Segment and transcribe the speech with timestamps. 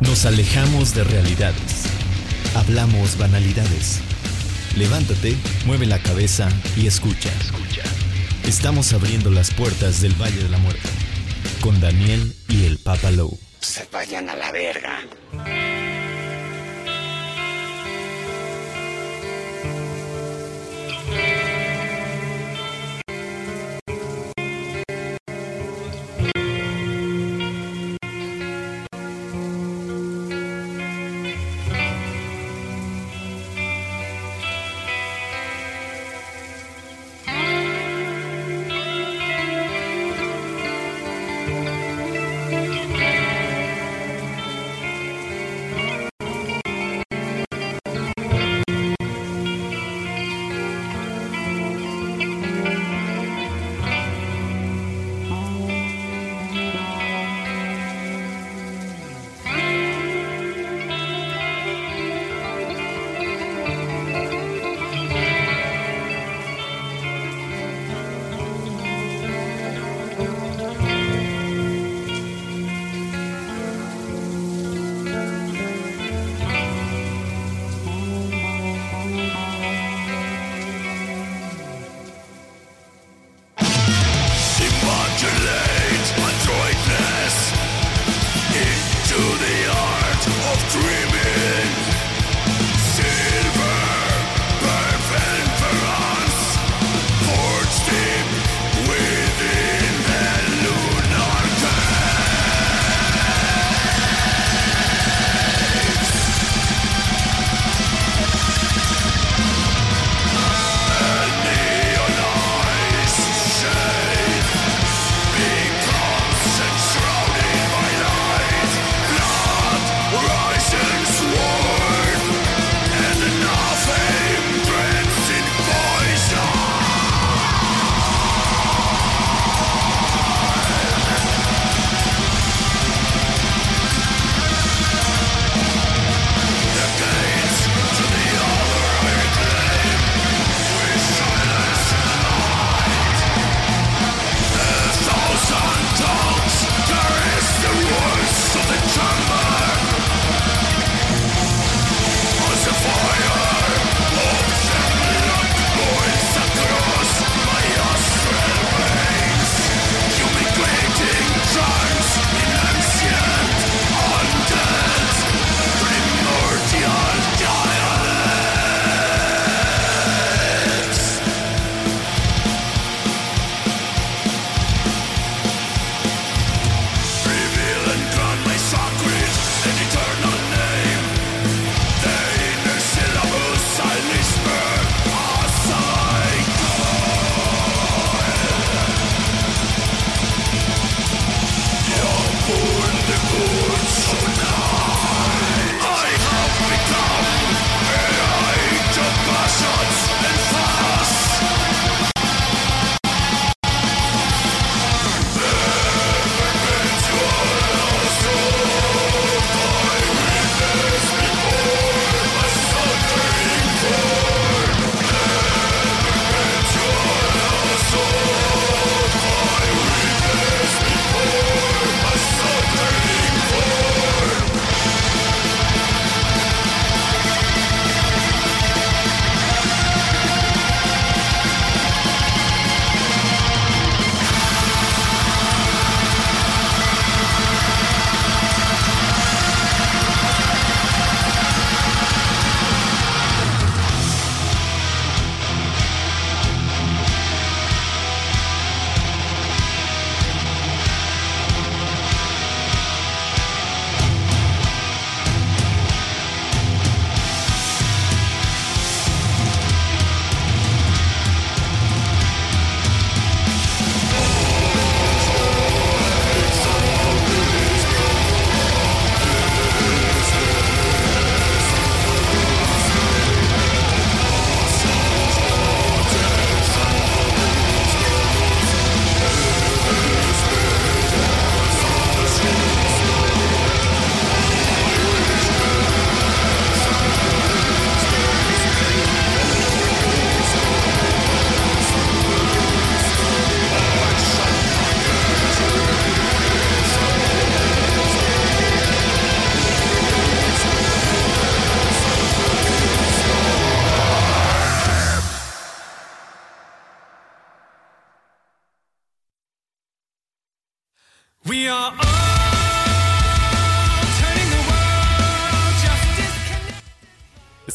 [0.00, 1.86] Nos alejamos de realidades.
[2.54, 4.00] Hablamos banalidades.
[4.76, 7.30] Levántate, mueve la cabeza y escucha.
[7.40, 7.82] Escucha.
[8.46, 10.88] Estamos abriendo las puertas del Valle de la Muerte
[11.60, 13.38] con Daniel y el Papa Low.
[13.60, 15.00] Se vayan a la verga.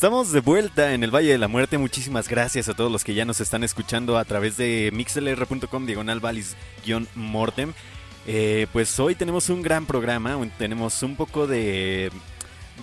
[0.01, 1.77] Estamos de vuelta en el Valle de la Muerte.
[1.77, 6.19] Muchísimas gracias a todos los que ya nos están escuchando a través de mixlr.com diagonal
[7.13, 7.71] mortem
[8.25, 12.11] eh, pues hoy tenemos un gran programa, tenemos un poco de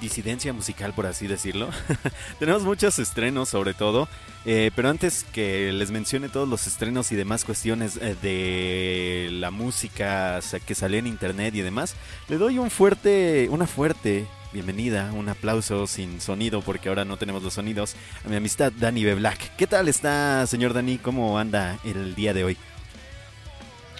[0.00, 1.70] disidencia musical, por así decirlo.
[2.38, 4.08] tenemos muchos estrenos sobre todo,
[4.44, 9.50] eh, pero antes que les mencione todos los estrenos y demás cuestiones eh, de la
[9.50, 11.96] música que salió en internet y demás,
[12.28, 17.42] le doy un fuerte, una fuerte bienvenida, un aplauso sin sonido porque ahora no tenemos
[17.42, 19.14] los sonidos a mi amistad Dani B.
[19.14, 19.56] Black.
[19.56, 20.98] ¿Qué tal está, señor Dani?
[20.98, 22.56] ¿Cómo anda el día de hoy?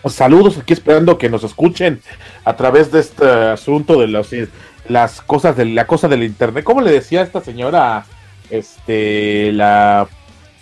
[0.07, 2.01] Saludos aquí esperando que nos escuchen
[2.45, 4.31] a través de este asunto de los,
[4.89, 6.65] las cosas de la cosa del internet.
[6.65, 8.07] ¿Cómo le decía esta señora
[8.49, 10.09] este la,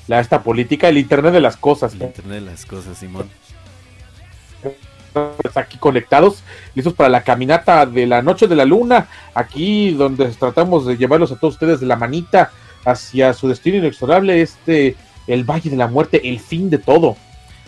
[0.09, 1.95] la esta política el internet de las cosas?
[1.95, 3.29] El internet de las cosas, Simón.
[5.55, 6.43] Aquí conectados,
[6.75, 11.33] listos para la caminata de la noche de la luna, aquí donde tratamos de llevarlos
[11.33, 12.51] a todos ustedes de la manita
[12.85, 14.97] hacia su destino inexorable, este,
[15.27, 17.17] el Valle de la Muerte, el fin de todo.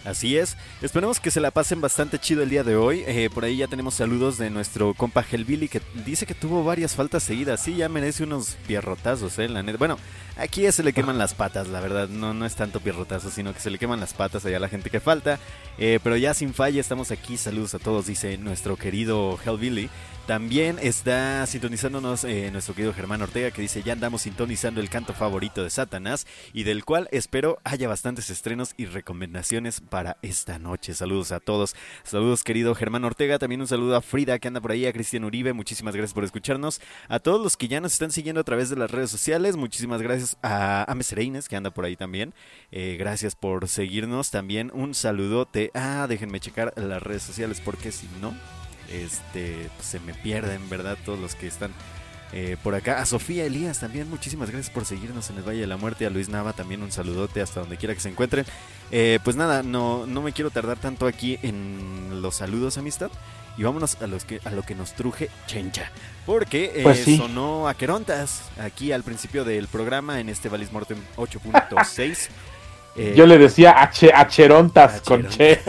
[0.05, 3.05] Así es, esperemos que se la pasen bastante chido el día de hoy.
[3.07, 6.95] Eh, por ahí ya tenemos saludos de nuestro compa Hellbilly que dice que tuvo varias
[6.95, 7.61] faltas seguidas.
[7.61, 9.77] Sí, ya merece unos pierrotazos, eh, la neta.
[9.77, 9.99] Bueno,
[10.39, 12.09] aquí ya se le queman las patas, la verdad.
[12.09, 14.69] No, no es tanto pierrotazo, sino que se le queman las patas allá a la
[14.69, 15.39] gente que falta.
[15.79, 17.37] Eh, pero ya sin falla estamos aquí.
[17.37, 19.91] Saludos a todos, dice nuestro querido Hellbilly.
[20.29, 25.15] También está sintonizándonos eh, nuestro querido Germán Ortega que dice ya andamos sintonizando el canto
[25.15, 30.93] favorito de Satanás y del cual espero haya bastantes estrenos y recomendaciones para esta noche.
[30.93, 31.75] Saludos a todos.
[32.03, 33.39] Saludos querido Germán Ortega.
[33.39, 35.55] También un saludo a Frida que anda por ahí, a Cristian Uribe.
[35.55, 36.83] Muchísimas gracias por escucharnos.
[37.09, 39.57] A todos los que ya nos están siguiendo a través de las redes sociales.
[39.57, 42.35] Muchísimas gracias a Ames Reines que anda por ahí también.
[42.71, 44.31] Eh, gracias por seguirnos.
[44.31, 45.71] También un saludote.
[45.75, 48.35] Ah, déjenme checar las redes sociales porque si no
[48.91, 50.97] este, pues, se me pierden, ¿verdad?
[51.05, 51.73] Todos los que están
[52.33, 53.01] eh, por acá.
[53.01, 56.07] A Sofía Elías también, muchísimas gracias por seguirnos en el Valle de la Muerte.
[56.07, 58.45] A Luis Nava también un saludote hasta donde quiera que se encuentren.
[58.91, 63.11] Eh, pues nada, no, no me quiero tardar tanto aquí en los saludos, amistad.
[63.59, 65.91] Y vámonos a, los que, a lo que nos truje Chencha.
[66.25, 70.99] Porque eh, pues sonó a Querontas aquí al principio del programa en este Valis Mortem
[71.17, 72.31] 8.6.
[72.99, 75.61] Eh, Yo le decía Acherontas con Che.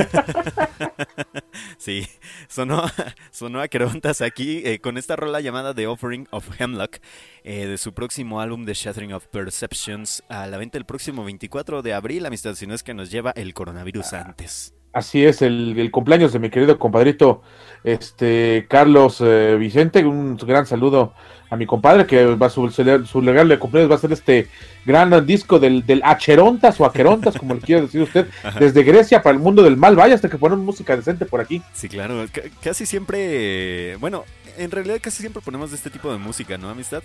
[1.77, 2.07] sí,
[2.47, 2.83] sonó,
[3.31, 6.97] sonó Acherontas aquí eh, con esta rola llamada The Offering of Hemlock
[7.43, 11.81] eh, de su próximo álbum The Shattering of Perceptions a la venta el próximo 24
[11.81, 14.78] de abril, amistad, si no es que nos lleva el coronavirus antes.
[14.91, 17.41] Así es, el, cumpleaños de mi querido compadrito
[17.83, 19.23] este Carlos
[19.57, 21.13] Vicente, un gran saludo
[21.49, 24.47] a mi compadre, que va su, su legal de cumpleaños va a ser este
[24.85, 28.27] gran disco del, del Acherontas o Aquerontas, como le quiera decir usted,
[28.59, 29.95] desde Grecia para el mundo del mal.
[29.95, 31.61] Vaya, hasta que ponemos música decente por aquí.
[31.73, 32.25] Sí, claro,
[32.61, 34.25] casi siempre, bueno,
[34.57, 37.03] en realidad casi siempre ponemos de este tipo de música, ¿no, amistad?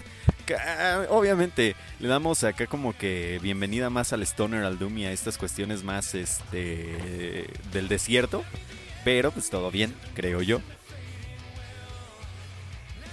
[1.11, 5.39] Obviamente, le damos acá como que bienvenida más al Stoner, al Doom y a estas
[5.39, 8.45] cuestiones más este del desierto,
[9.05, 10.61] pero pues todo bien, creo yo.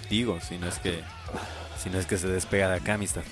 [0.10, 1.00] Digo, si no es que
[1.82, 3.24] si no es que se despega de acá, amistad.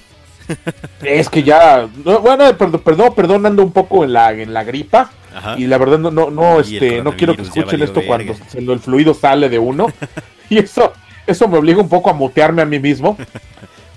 [1.04, 5.12] Es que ya, bueno, perdón, perdón, perdón, ando un poco en la, en la gripa.
[5.58, 9.14] Y la verdad no, no, no, este, no quiero que escuchen esto cuando el fluido
[9.14, 9.88] sale de uno.
[10.56, 10.94] y eso,
[11.26, 13.18] eso me obliga un poco a mutearme a mí mismo.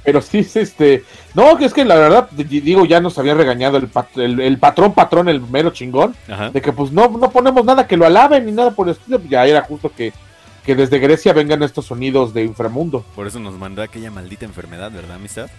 [0.04, 4.40] Pero sí, este, no, que es que la verdad, digo, ya nos había regañado el,
[4.40, 6.16] el, patrón, patrón, el mero chingón,
[6.52, 9.20] de que pues no, no ponemos nada que lo alaben ni nada por el estilo,
[9.28, 10.12] ya era justo que
[10.64, 13.04] que desde Grecia vengan estos sonidos de inframundo.
[13.14, 15.50] Por eso nos mandó aquella maldita enfermedad, ¿verdad, amistad?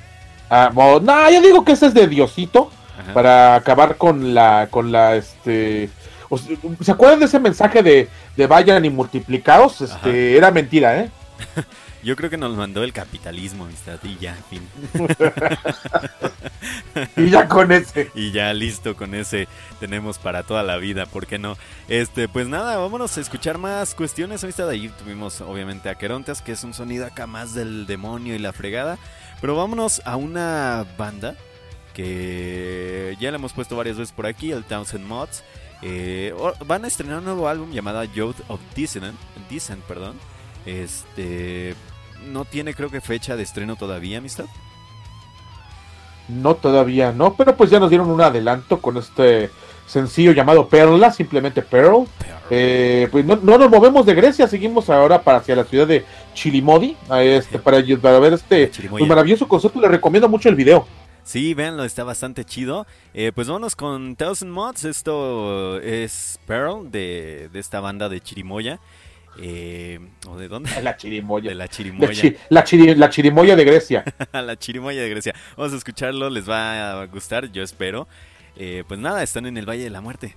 [0.50, 2.70] Ah, no, yo digo que ese es de Diosito
[3.14, 5.90] para acabar con la, con la, este,
[6.38, 9.82] ¿se acuerdan de ese mensaje de, de vayan y multiplicados?
[9.82, 11.12] Este, era mentira, ¿eh?
[12.04, 14.68] Yo creo que nos mandó el capitalismo, amistad, y ya, fin.
[17.16, 18.12] y ya con ese.
[18.14, 19.48] Y ya listo con ese
[19.80, 21.58] tenemos para toda la vida, ¿por qué no?
[21.88, 24.68] Este, pues nada, vámonos a escuchar más cuestiones, amistad.
[24.68, 28.52] Ahí tuvimos obviamente a Querontas, que es un sonido acá más del demonio y la
[28.52, 28.98] fregada.
[29.40, 31.38] Pero vámonos a una banda
[31.94, 35.44] que ya la hemos puesto varias veces por aquí, el Townsend Mods.
[35.86, 36.34] Eh,
[36.66, 40.16] van a estrenar un nuevo álbum llamado Youth of Dissent perdón.
[40.66, 41.76] Este
[42.32, 44.46] no tiene creo que fecha de estreno todavía, amistad.
[46.30, 49.50] No, todavía no, pero pues ya nos dieron un adelanto con este
[49.86, 52.08] sencillo llamado Perla, simplemente Pearl.
[52.50, 56.96] Eh, pues no, nos movemos de Grecia, seguimos ahora para hacia la ciudad de Chilimodi,
[57.20, 57.80] este, para,
[58.20, 59.82] ver este pues, maravilloso concepto.
[59.82, 60.88] Le recomiendo mucho el video.
[61.24, 62.86] Sí, véanlo, está bastante chido.
[63.14, 64.84] Eh, pues vámonos con Thousand Mods.
[64.84, 68.80] Esto es Pearl de, de esta banda de Chirimoya.
[69.40, 70.70] Eh, ¿O de dónde?
[70.82, 71.50] La chirimoya.
[71.50, 72.34] De la chirimoya.
[72.50, 72.66] La,
[72.96, 74.04] la, chirimoya de Grecia.
[74.34, 75.34] la chirimoya de Grecia.
[75.58, 78.08] Vamos a escucharlo, les va a gustar, yo espero.
[78.56, 80.36] Eh, pues nada, están en el Valle de la Muerte.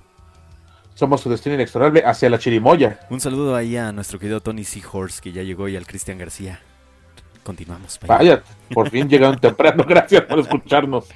[0.95, 3.00] Somos su destino inexorable hacia la chirimoya.
[3.11, 6.61] Un saludo ahí a nuestro querido Tony Seahorse que ya llegó y al Cristian García.
[7.46, 7.96] Continuamos.
[8.04, 8.42] Vaya,
[8.74, 9.84] por fin llegaron temprano.
[9.88, 11.06] Gracias por escucharnos.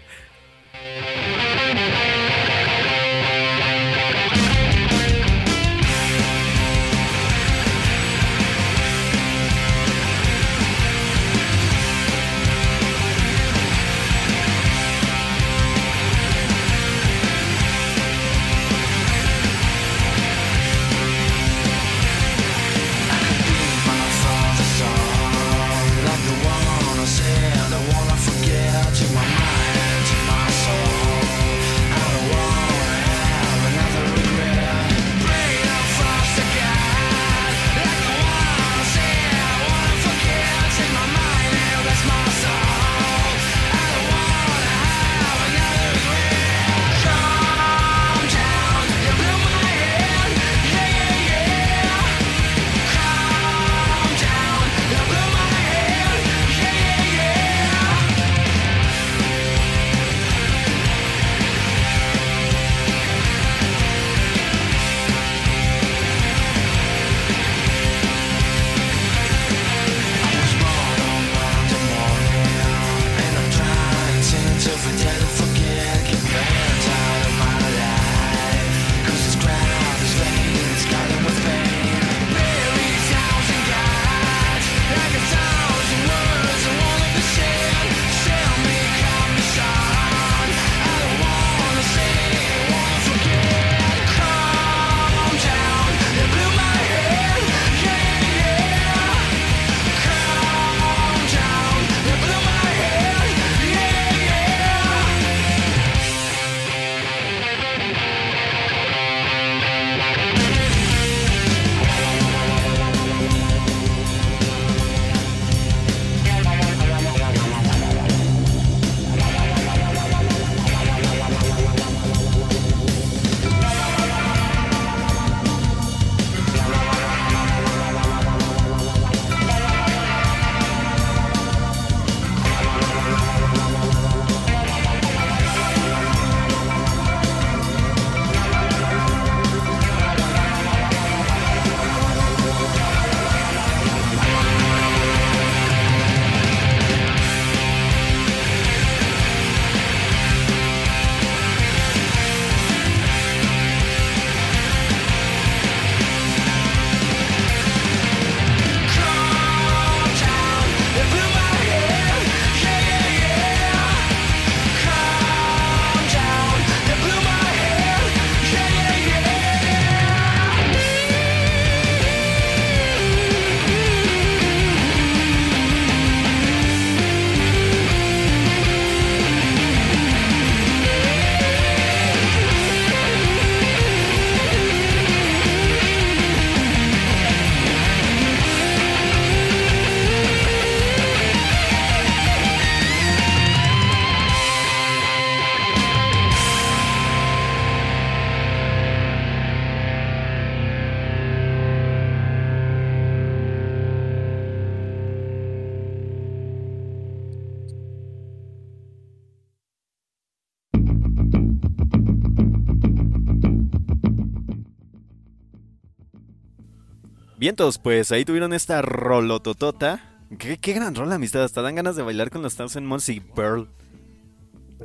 [217.50, 220.20] Vientos, pues ahí tuvieron esta rolototota.
[220.38, 221.42] Qué, qué gran rola, amistad.
[221.42, 223.66] Hasta dan ganas de bailar con los Thousand Months y Pearl.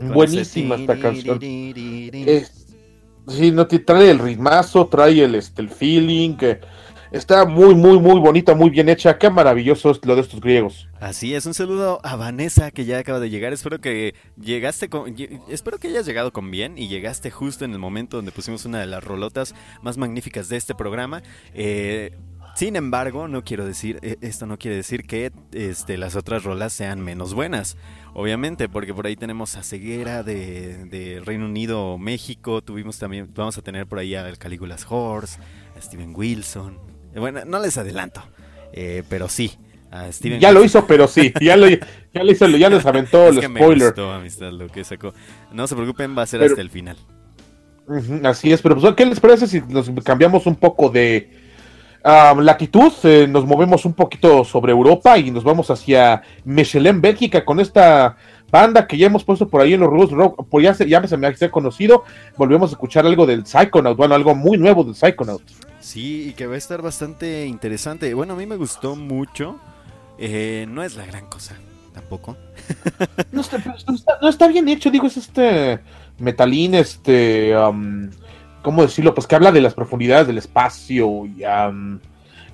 [0.01, 1.39] Buenísima esta canción.
[1.39, 6.38] sí, no trae el ritmazo, trae el, este, el feeling.
[6.38, 6.60] Que
[7.12, 9.15] está muy, muy, muy bonita, muy bien hecha.
[9.19, 10.89] Qué maravilloso es lo de estos griegos.
[11.00, 13.53] Así es, un saludo a Vanessa que ya acaba de llegar.
[13.53, 15.15] Espero que llegaste con,
[15.50, 18.79] espero que hayas llegado con bien y llegaste justo en el momento donde pusimos una
[18.79, 19.53] de las rolotas
[19.84, 21.22] más magníficas de este programa.
[21.53, 22.17] Eh,
[22.55, 26.71] sin embargo, no quiero decir, e, esto no quiere decir que este, las otras rolas
[26.71, 27.75] sean menos buenas.
[28.13, 32.62] Obviamente, porque por ahí tenemos a Ceguera de, Reino Unido, México.
[32.62, 35.38] Tuvimos también, vamos a tener por ahí a Calígulas Horse,
[35.77, 36.79] a Steven Wilson.
[37.13, 38.24] Eh, bueno, no les adelanto,
[38.71, 39.51] eh, pero sí.
[39.91, 41.33] A Steven ya lo hizo, pero sí.
[41.41, 43.93] Ya lo, ya lo hizo, ya les aventó el spoiler.
[44.53, 45.13] lo que sacó.
[45.51, 46.95] No se preocupen, va a ser hasta el final.
[48.24, 51.44] así es, pero pues, ¿qué les parece si nos cambiamos un poco de
[52.05, 57.59] latitud, eh, nos movemos un poquito sobre Europa y nos vamos hacia Michelin, Bélgica, con
[57.59, 58.15] esta
[58.51, 61.05] banda que ya hemos puesto por ahí en los Rules Rock, por ya, se, ya
[61.07, 62.03] se me ha conocido,
[62.38, 65.41] volvemos a escuchar algo del Psychonaut, bueno, algo muy nuevo del Psychonaut.
[65.79, 68.13] Sí, y que va a estar bastante interesante.
[68.13, 69.59] Bueno, a mí me gustó mucho.
[70.17, 71.55] Eh, no es la gran cosa,
[71.93, 72.38] tampoco.
[73.31, 73.63] no, está,
[74.21, 75.79] no, está, bien hecho, digo, es este
[76.17, 78.09] metalín, este, um,
[78.65, 79.13] ¿cómo decirlo?
[79.13, 82.00] Pues que habla de las profundidades del espacio y, um,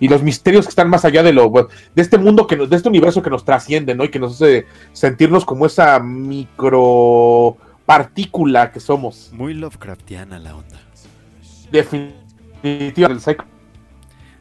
[0.02, 2.90] y los misterios que están más allá de lo de este mundo que de este
[2.90, 4.04] universo que nos trasciende, ¿no?
[4.04, 9.32] Y que nos hace sentirnos como esa micro partícula que somos.
[9.32, 10.82] Muy Lovecraftiana la onda.
[11.72, 13.51] Definitivamente el Psycho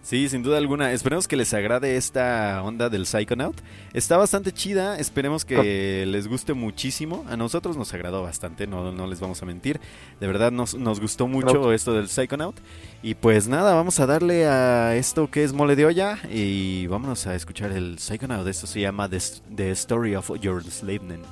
[0.02, 0.92] Sí, sin duda alguna.
[0.92, 3.61] Esperemos que les agrade esta onda del Psychonaut.
[3.92, 7.25] Está bastante chida, esperemos que les guste muchísimo.
[7.28, 9.78] A nosotros nos agradó bastante, no, no les vamos a mentir.
[10.19, 12.57] De verdad nos, nos gustó mucho esto del Psychonaut.
[13.02, 17.26] Y pues nada, vamos a darle a esto que es mole de olla y vámonos
[17.26, 18.47] a escuchar el Psychonaut.
[18.47, 21.26] Esto se llama The, Story of Your Enslavement.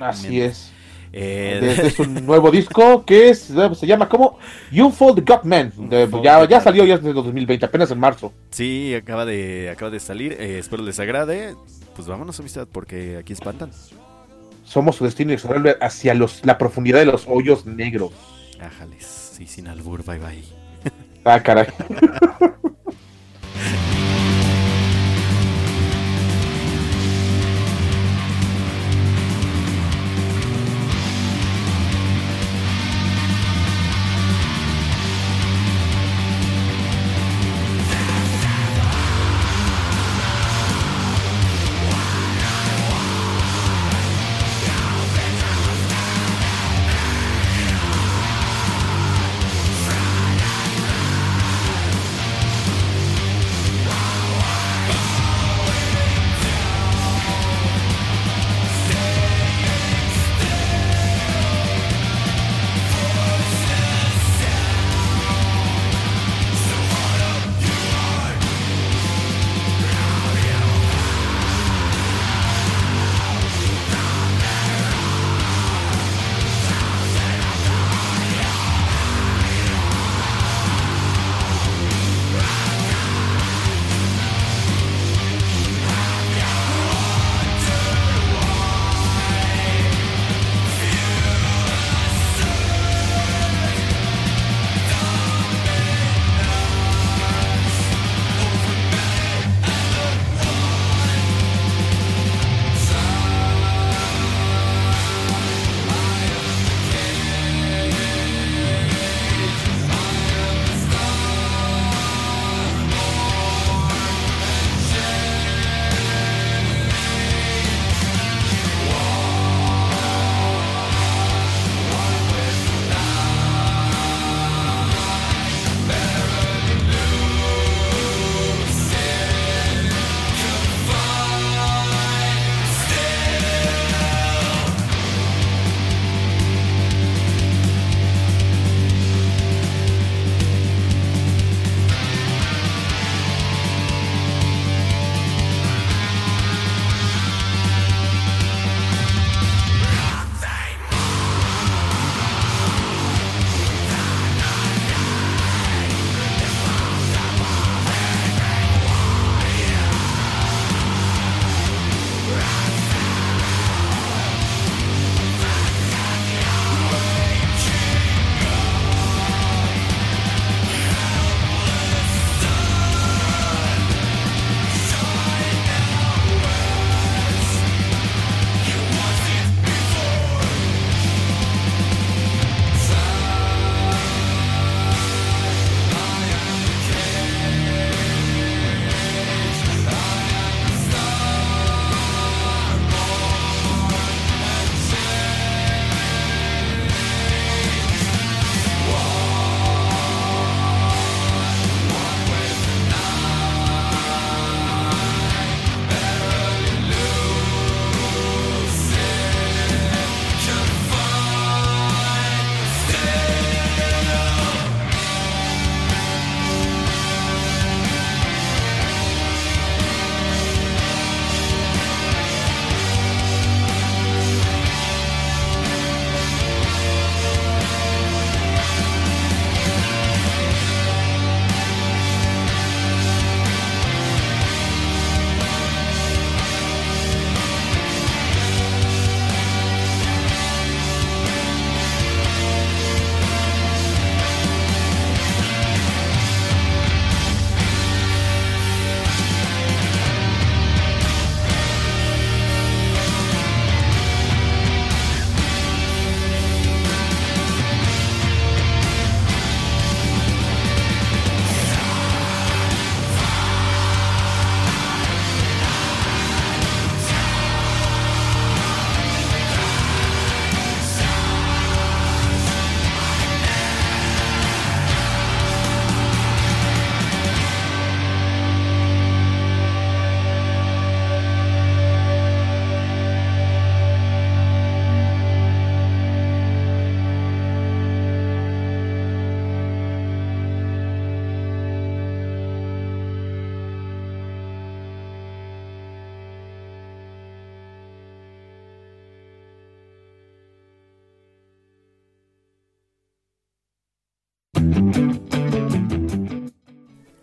[0.00, 0.72] Así es.
[1.12, 4.38] Eh, es un nuevo disco que es, se llama como
[4.70, 5.72] You Fall the Godman.
[6.22, 8.32] ya, ya salió ya desde 2020, apenas en marzo.
[8.50, 10.32] Sí, acaba de, acaba de salir.
[10.32, 11.54] Eh, espero les agrade.
[11.94, 13.70] Pues vámonos, amistad, porque aquí espantan.
[14.64, 15.34] Somos su destino
[15.80, 18.12] hacia los, la profundidad de los hoyos negros.
[18.60, 19.04] Ájales,
[19.36, 20.44] sí, sin albur, bye bye.
[21.24, 21.66] ah, caray.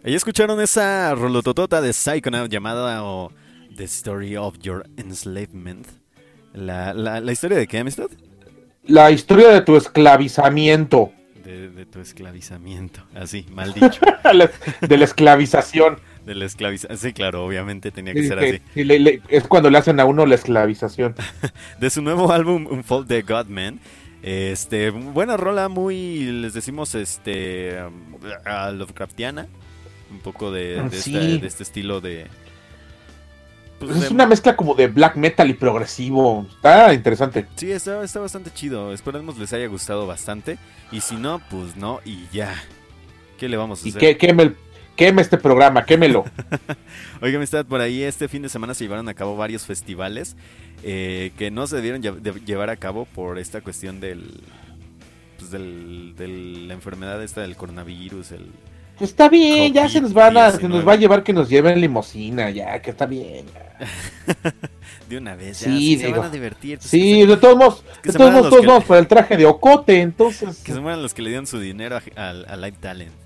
[0.05, 3.31] Ahí escucharon esa rolototota de Psychonaut llamada o
[3.75, 5.87] The Story of Your Enslavement.
[6.53, 8.05] ¿La, la, historia de qué, amistad?
[8.83, 11.11] La historia de tu esclavizamiento.
[11.43, 13.99] De, tu esclavizamiento, así, mal dicho.
[14.81, 15.97] de la esclavización.
[16.23, 18.61] De la esclavización, sí, claro, obviamente tenía que ser así.
[19.27, 21.15] es cuando le hacen a uno la esclavización.
[21.79, 23.79] de su nuevo álbum, Unfold the Godman.
[24.21, 27.79] Este, buena rola, muy, les decimos, este,
[28.45, 29.47] a Lovecraftiana
[30.15, 32.27] un poco de, ah, de, este estilo de...
[33.79, 36.47] Pues es una mezcla como de black metal y progresivo.
[36.55, 37.45] Está interesante.
[37.55, 38.93] Sí, está, está bastante chido.
[38.93, 40.57] Esperemos les haya gustado bastante.
[40.91, 42.55] Y si no, pues no, y ya.
[43.37, 44.01] ¿Qué le vamos a hacer?
[44.01, 44.53] Y queme,
[44.95, 46.23] queme este programa, quémelo.
[47.21, 50.37] Oiga, amistad, por ahí este fin de semana se llevaron a cabo varios festivales
[50.83, 52.01] eh, que no se debieron
[52.45, 54.41] llevar a cabo por esta cuestión del,
[55.37, 58.51] pues del, de la enfermedad esta del coronavirus, el
[58.99, 61.79] está bien, ya se nos van a, se nos va a llevar que nos lleven
[61.81, 63.45] limosina, ya, que está bien.
[65.09, 66.79] de una vez, ya, sí, se van a divertir.
[66.79, 70.01] Pues sí, de todos modos, de todos modos, todos vamos por el traje de Ocote,
[70.01, 70.61] entonces.
[70.63, 73.24] Que se mueran los que le dieron su dinero al a Live Talent.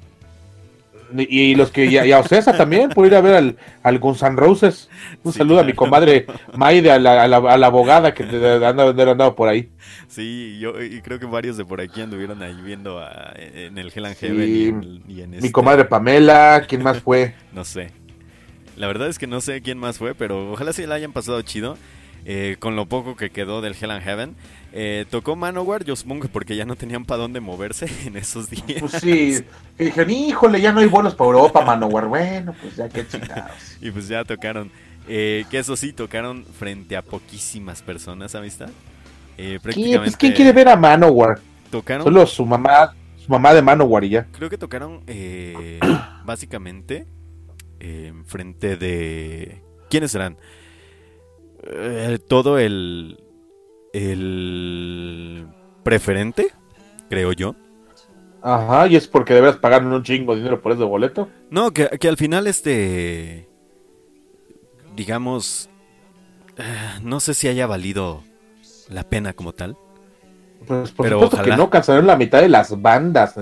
[1.17, 4.35] Y, los que ya, ya Ocesa también, por ir a ver al, al Guns N'
[4.35, 4.89] Roses.
[5.23, 9.49] Un saludo a mi comadre Maide, a la, a la, abogada que anda andado por
[9.49, 9.69] ahí.
[10.07, 13.01] Sí, yo y creo que varios de por aquí anduvieron ahí viendo
[13.35, 17.33] en el Hell and Heaven y en, Mi este comadre Pamela, ¿quién más fue?
[17.53, 17.91] no sé.
[18.75, 21.41] La verdad es que no sé quién más fue, pero ojalá se la hayan pasado
[21.41, 21.77] chido.
[22.25, 24.35] Eh, con lo poco que quedó del Hell and Heaven.
[24.71, 28.49] Eh, tocó Manowar, yo supongo que porque ya no tenían para dónde moverse en esos
[28.49, 28.79] días.
[28.79, 29.43] Pues sí,
[29.77, 32.07] dijeron, híjole, ya no hay vuelos para Europa, Manowar.
[32.07, 33.51] Bueno, pues ya qué chingados.
[33.81, 34.71] y pues ya tocaron.
[35.07, 38.69] Eh, que eso sí, tocaron frente a poquísimas personas, amistad.
[39.37, 39.75] Eh, pues,
[40.17, 41.39] ¿Quién quiere ver a Manowar?
[41.71, 42.03] Tocaron.
[42.03, 44.27] Solo su mamá, su mamá de Manowar y ya.
[44.31, 45.01] Creo que tocaron
[46.25, 47.07] básicamente
[48.25, 49.63] frente de.
[49.89, 50.37] ¿Quiénes serán?
[52.27, 53.17] Todo el
[53.93, 55.47] el
[55.83, 56.53] preferente,
[57.09, 57.55] creo yo.
[58.41, 61.29] Ajá, y es porque debes pagar un chingo de dinero por ese boleto.
[61.49, 63.49] No, que, al final este,
[64.95, 65.69] digamos,
[66.57, 68.23] eh, no sé si haya valido
[68.87, 69.77] la pena como tal.
[70.65, 73.35] Pues por pero supuesto que no, cansaron la mitad de las bandas.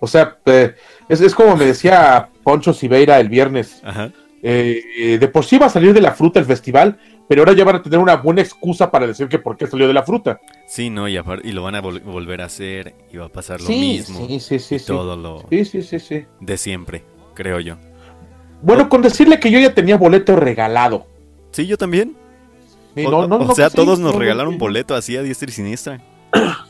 [0.00, 0.74] o sea, eh,
[1.08, 3.80] es, es, como me decía Poncho Siveira el viernes.
[3.84, 4.10] Ajá.
[4.42, 6.98] Eh, de por sí va a salir de la fruta el festival,
[7.28, 9.86] pero ahora ya van a tener una buena excusa para decir que por qué salió
[9.86, 10.40] de la fruta.
[10.66, 13.68] Sí, no, y, y lo van a volver a hacer y va a pasar lo
[13.68, 14.26] mismo.
[14.26, 14.78] Sí, sí, sí.
[14.86, 17.76] Todo lo sí, sí, sí, de siempre, creo yo.
[18.62, 21.06] Bueno, con decirle que yo ya tenía boleto regalado.
[21.52, 22.16] Sí, yo también.
[22.96, 26.00] o, sea, todos nos regalaron boleto así a diestra y siniestra.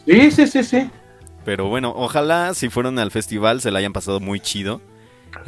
[0.06, 0.90] Sí, sí, sí, sí.
[1.44, 4.80] Pero bueno, ojalá si fueron al festival se la hayan pasado muy chido.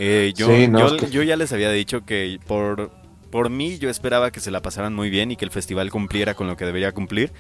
[0.03, 0.49] Eh, yo,
[0.97, 2.91] yo, ya les había dicho que por,
[3.31, 6.33] por mí yo esperaba que se la pasaran muy bien y que el festival cumpliera
[6.33, 7.33] con lo que debería cumplir.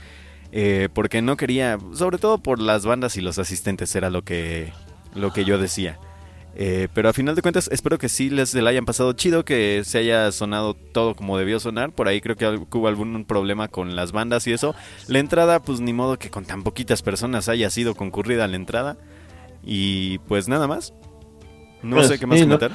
[0.52, 4.74] Eh, porque no quería, sobre todo por las bandas y los asistentes, era lo que,
[5.14, 5.98] lo que yo decía.
[6.54, 9.80] Eh, pero a final de cuentas, espero que sí les la hayan pasado chido, que
[9.84, 11.92] se haya sonado todo como debió sonar.
[11.92, 14.74] Por ahí creo que hubo algún problema con las bandas y eso.
[15.06, 18.98] La entrada, pues ni modo que con tan poquitas personas haya sido concurrida la entrada.
[19.64, 20.92] Y pues nada más.
[21.82, 22.72] No pues, sé qué más comentar.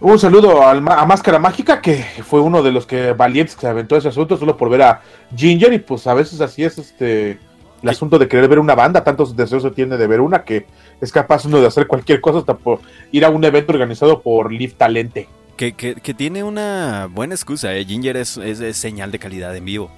[0.00, 3.96] Un saludo a, Máscara Mágica, que fue uno de los que valientes que se aventó
[3.96, 5.02] ese asunto solo por ver a
[5.36, 5.72] Ginger.
[5.74, 7.38] Y pues a veces así es este
[7.82, 9.04] el asunto de querer ver una banda.
[9.04, 10.66] Tantos deseos se tiene de ver una que
[11.00, 12.80] es capaz uno de hacer cualquier cosa hasta por
[13.12, 15.28] ir a un evento organizado por Live Talente.
[15.58, 17.84] Que, que, tiene una buena excusa, ¿eh?
[17.84, 19.90] Ginger es, es, señal de calidad en vivo.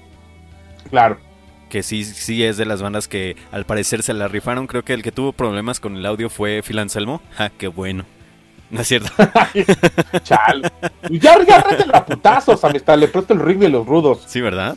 [0.91, 1.19] Claro
[1.73, 4.67] que sí, sí es de las bandas que al parecer se la rifaron.
[4.67, 7.23] Creo que el que tuvo problemas con el audio fue Phil Anselmo.
[7.39, 8.05] Ah, qué bueno.
[8.69, 9.11] No es cierto.
[10.23, 10.71] Chale.
[11.09, 12.99] Ya, ya la putazos, amistad.
[12.99, 14.23] Le presto el ring de los rudos.
[14.27, 14.77] Sí, ¿verdad?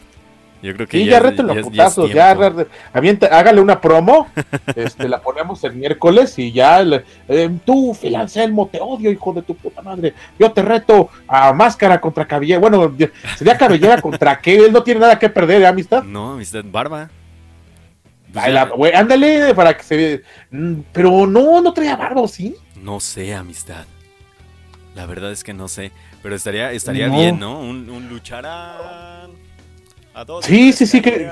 [0.61, 2.11] Yo creo que sí, ya, ya los putazos.
[2.11, 4.27] Ya, hágale una promo.
[4.75, 6.81] este, la ponemos el miércoles y ya.
[7.27, 10.13] Eh, tú, Phil Anselmo, te odio, hijo de tu puta madre.
[10.39, 12.59] Yo te reto a máscara contra cabellera.
[12.59, 12.95] Bueno,
[13.37, 14.55] sería cabellera contra qué.
[14.65, 16.03] Él no tiene nada que perder, ¿eh, amistad?
[16.03, 17.09] No, amistad, barba.
[18.93, 20.23] ándale, para que se.
[20.51, 22.55] Mm, pero no, no traía barba, ¿sí?
[22.81, 23.85] No sé, amistad.
[24.95, 25.91] La verdad es que no sé.
[26.23, 27.59] Pero estaría, estaría bien, ¿no?
[27.59, 29.44] Un, un lucharán
[30.41, 31.31] sí, sí, sí, que...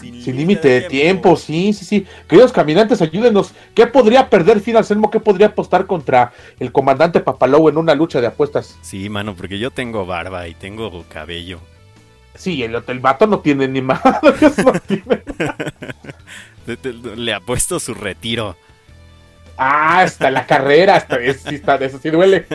[0.00, 2.06] Sin límite de tiempo, sí, sí, sí.
[2.26, 3.52] Queridos caminantes, ayúdenos.
[3.74, 5.10] ¿Qué podría perder Fidel Selmo?
[5.10, 8.78] ¿Qué podría apostar contra el comandante Papalou en una lucha de apuestas?
[8.80, 11.60] Sí, mano, porque yo tengo barba y tengo cabello.
[12.34, 14.32] Sí, el, el vato no tiene ni madre.
[16.66, 16.76] No
[17.16, 18.56] Le apuesto su retiro.
[19.62, 22.46] Ah, hasta la carrera, hasta eso sí, eso sí duele.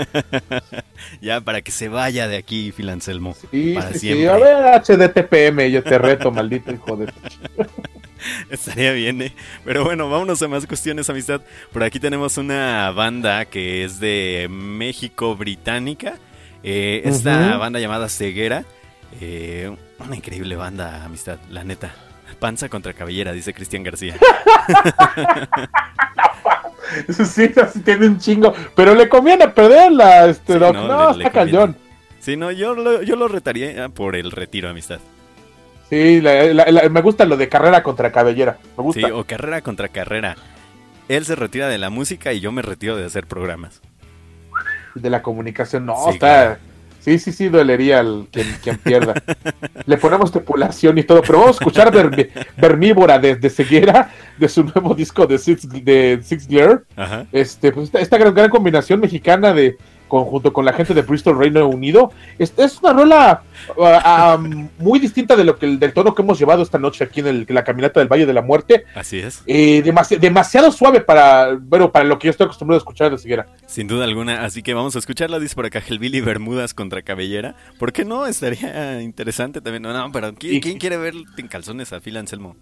[1.21, 3.35] ya, para que se vaya de aquí, Filanselmo.
[3.51, 4.23] Sí, para siempre.
[4.23, 7.13] sí, a ver, HDTPM, yo te reto, maldito hijo de...
[8.49, 9.35] Estaría bien, ¿eh?
[9.63, 11.41] Pero bueno, vámonos a más cuestiones, amistad.
[11.71, 16.15] Por aquí tenemos una banda que es de México británica.
[16.63, 18.65] Eh, esta banda llamada Ceguera.
[19.21, 21.93] Eh, una increíble banda, amistad, la neta.
[22.39, 24.15] Panza contra cabellera, dice Cristian García.
[27.09, 28.53] sí, sí, tiene un chingo.
[28.75, 31.75] Pero le conviene perderla, este No, no está cañón.
[32.19, 34.99] Sí, no, yo lo, yo lo retaría por el retiro, amistad.
[35.89, 38.57] Sí, me gusta lo de carrera contra cabellera.
[38.77, 39.07] Me gusta.
[39.07, 40.35] Sí, o carrera contra carrera.
[41.07, 43.81] Él se retira de la música y yo me retiro de hacer programas.
[44.95, 46.57] De la comunicación, no, está.
[47.05, 49.13] Sí, sí, sí, dolería al quien, pierda.
[49.85, 51.91] Le ponemos tripulación y todo, pero vamos a escuchar
[52.57, 56.79] Vermívora de, Ceguera, de su nuevo disco de Six, de Six Glare.
[57.31, 62.11] Este, pues esta, gran, combinación mexicana de conjunto con la gente de Bristol Reino Unido.
[62.37, 63.43] Es, es una rola
[63.79, 64.37] ah,
[64.77, 67.63] muy distinta de lo que del tono que hemos llevado esta noche aquí en, la
[67.63, 68.85] caminata del Valle de la Muerte.
[68.95, 69.43] Así es.
[69.45, 69.81] Eh,
[70.19, 73.47] demasiado suave para, bueno, para lo que yo estoy acostumbrado a escuchar de Ceguera.
[73.67, 77.55] Sin duda alguna, así que vamos a escucharla, dice por acá Helbilly Bermudas contra Cabellera.
[77.79, 78.27] ¿Por qué no?
[78.27, 79.83] Estaría interesante también.
[79.83, 82.55] No, pero ¿quién, quiere ver en calzones a Phil Anselmo?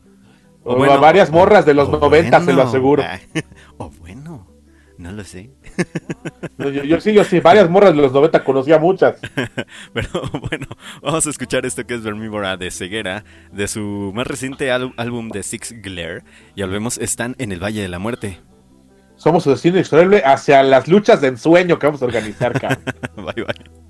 [0.63, 3.03] O, varias morras de los 90, se lo aseguro.
[3.77, 4.47] o bueno.
[4.97, 5.49] No lo sé.
[6.86, 9.19] Yo, sí, yo sí, varias morras de los 90 conocía muchas.
[9.93, 10.09] Pero
[10.49, 10.67] bueno,
[11.01, 15.43] vamos a escuchar esto que es Vermívora de Ceguera, de su más reciente álbum de
[15.43, 16.23] Six Glare.
[16.55, 18.39] Y volvemos, están en el Valle de la Muerte.
[19.15, 22.83] Somos su destino inexorable hacia las luchas de ensueño que vamos a organizar, cabrón.
[23.15, 23.83] bye bye.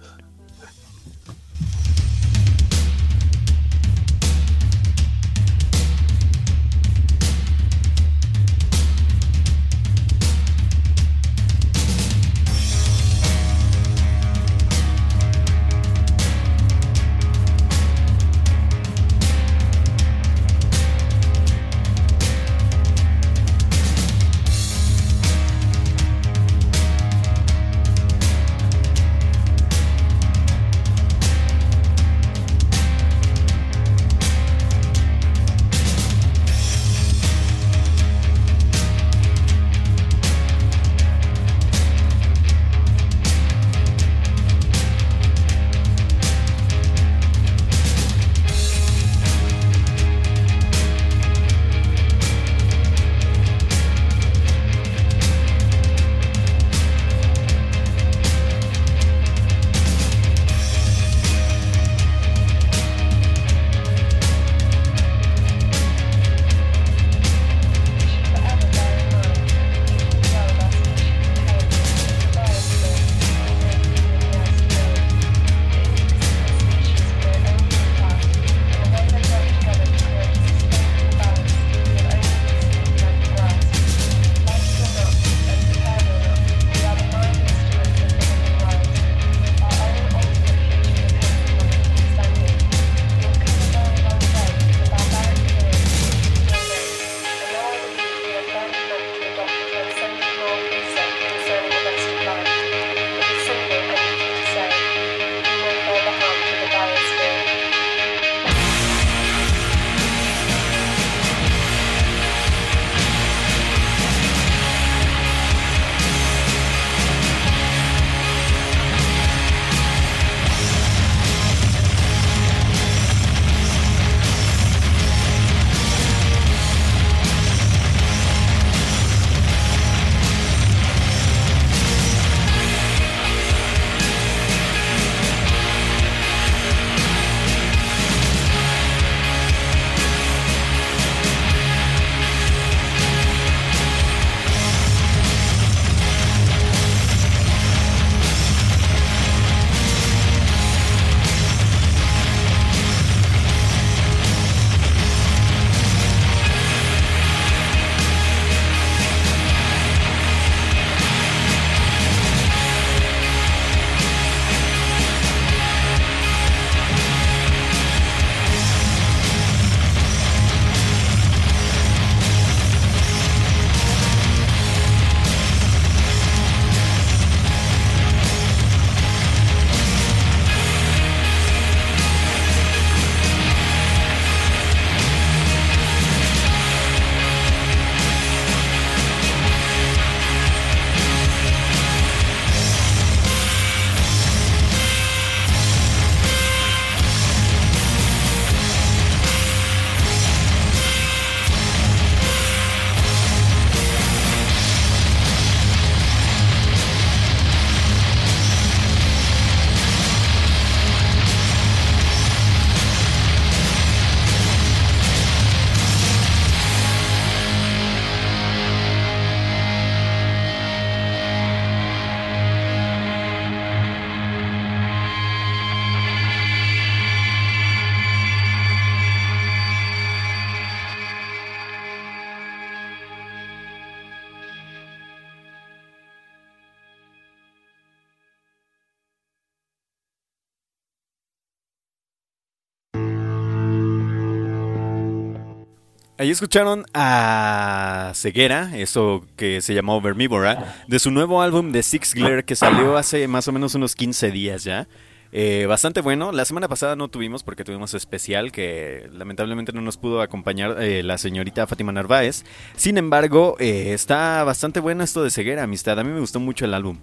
[246.23, 252.13] Ahí escucharon a Ceguera, eso que se llamó Vermívora, de su nuevo álbum de Six
[252.13, 254.87] Glare que salió hace más o menos unos 15 días ya.
[255.33, 256.31] Eh, bastante bueno.
[256.31, 261.03] La semana pasada no tuvimos porque tuvimos especial que lamentablemente no nos pudo acompañar eh,
[261.03, 262.45] la señorita Fátima Narváez.
[262.77, 265.99] Sin embargo, eh, está bastante bueno esto de Ceguera, amistad.
[265.99, 266.99] A mí me gustó mucho el álbum.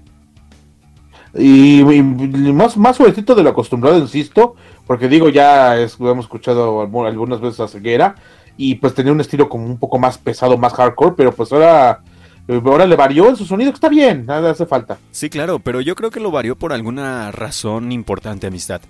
[1.35, 4.57] Y, más, más suavecito de lo acostumbrado, insisto,
[4.87, 8.17] porque digo, ya hemos escuchado algunas veces a Ceguera
[8.57, 12.03] y pues tenía un estilo como un poco más pesado, más hardcore, pero pues ahora
[12.49, 14.99] ahora le varió en su sonido, que está bien, nada hace falta.
[15.13, 18.81] Sí, claro, pero yo creo que lo varió por alguna razón importante, amistad.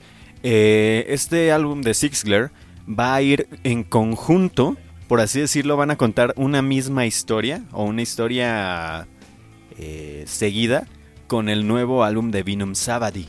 [0.42, 2.50] Eh, este álbum de Sixgler
[2.88, 4.76] va a ir en conjunto,
[5.08, 9.06] por así decirlo, van a contar una misma historia o una historia
[9.78, 10.86] eh, seguida
[11.26, 13.28] con el nuevo álbum de Venom Savadi.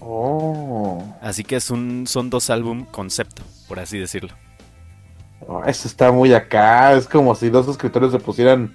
[0.00, 1.16] Oh.
[1.20, 4.34] Así que es un, son dos álbum concepto, por así decirlo.
[5.46, 8.74] Oh, eso está muy acá, es como si dos escritores se pusieran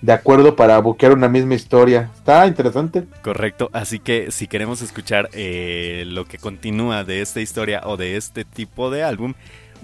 [0.00, 2.10] de acuerdo para buquear una misma historia.
[2.14, 3.04] Está interesante.
[3.22, 8.16] Correcto, así que si queremos escuchar eh, lo que continúa de esta historia o de
[8.16, 9.32] este tipo de álbum,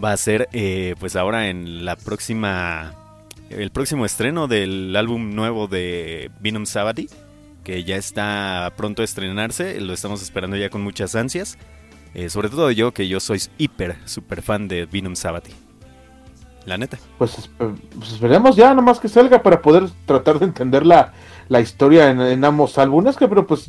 [0.02, 2.94] va a ser eh, pues ahora en la próxima,
[3.48, 7.08] el próximo estreno del álbum nuevo de Venom Savati,
[7.64, 11.56] que ya está pronto a estrenarse, lo estamos esperando ya con muchas ansias.
[12.12, 15.52] Eh, sobre todo yo, que yo soy hiper, super fan de Venom Savati.
[16.66, 16.98] La neta.
[17.18, 21.12] Pues, pues, esperemos ya nomás que salga para poder tratar de entender la,
[21.60, 23.68] historia en, ambos álbumes, que pero pues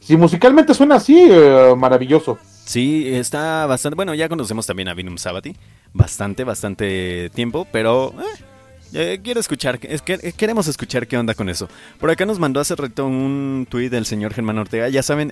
[0.00, 2.38] si musicalmente suena así, eh, maravilloso.
[2.64, 5.54] Sí, está bastante, bueno, ya conocemos también a Vinum Sabati,
[5.92, 11.48] bastante, bastante tiempo, pero eh, eh, quiero escuchar, es que, queremos escuchar qué onda con
[11.48, 11.68] eso.
[11.98, 15.30] Por acá nos mandó hace rato un tweet del señor Germán Ortega, ya saben,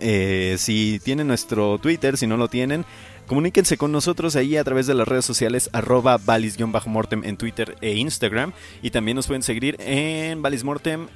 [0.59, 2.84] si tienen nuestro Twitter, si no lo tienen,
[3.26, 7.94] Comuníquense con nosotros ahí a través de las redes sociales arroba valis-mortem en Twitter e
[7.94, 8.52] Instagram.
[8.82, 11.08] Y también nos pueden seguir en valismortem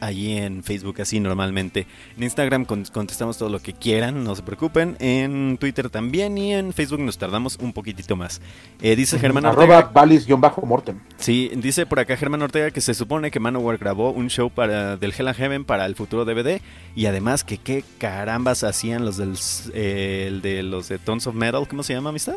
[0.00, 1.86] allí en Facebook así normalmente.
[2.16, 4.96] En Instagram contestamos todo lo que quieran, no se preocupen.
[5.00, 8.40] En Twitter también y en Facebook nos tardamos un poquitito más.
[8.80, 9.90] Eh, dice Germán Ortega.
[9.92, 11.00] valis-mortem.
[11.16, 14.96] Sí, dice por acá Germán Ortega que se supone que Manowar grabó un show para,
[14.96, 16.60] del Hell and Heaven para el futuro DVD.
[16.94, 19.36] Y además que qué carambas hacían los del
[19.74, 21.66] eh, de los de Tons of Metal.
[21.68, 22.36] ¿Cómo se llama, amistad?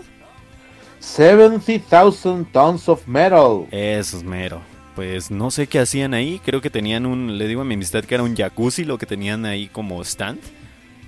[0.99, 3.67] 70,000 Tons of Metal.
[3.71, 4.70] Eso es mero
[5.01, 6.39] pues no sé qué hacían ahí.
[6.45, 9.07] Creo que tenían un, le digo a mi amistad que era un jacuzzi lo que
[9.07, 10.39] tenían ahí como stand.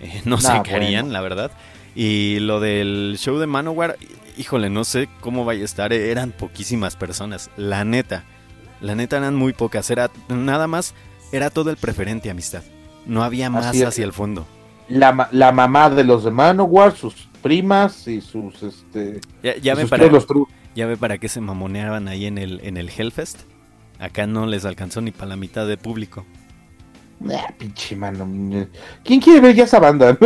[0.02, 1.52] Eh, no sé qué harían, la verdad.
[1.94, 3.98] Y lo del show de Manowar,
[4.36, 5.94] híjole, no sé cómo vaya a estar.
[5.94, 8.24] Eran poquísimas personas, la neta.
[8.82, 9.91] La neta eran muy pocas.
[9.91, 10.96] Era nada más,
[11.32, 12.64] era todo el preferente amistad.
[13.06, 14.48] No había más hacia el fondo.
[14.89, 19.22] La, la mamá de los de Manowar, sus primas y sus este
[19.62, 20.10] ya, ve para
[20.74, 23.53] ya ve para qué se mamoneaban ahí en el en el Hellfest
[24.04, 26.26] Acá no les alcanzó ni para la mitad de público.
[27.32, 28.28] Ah, pinche mano.
[29.01, 30.18] ¿Quién quiere ver ya esa banda?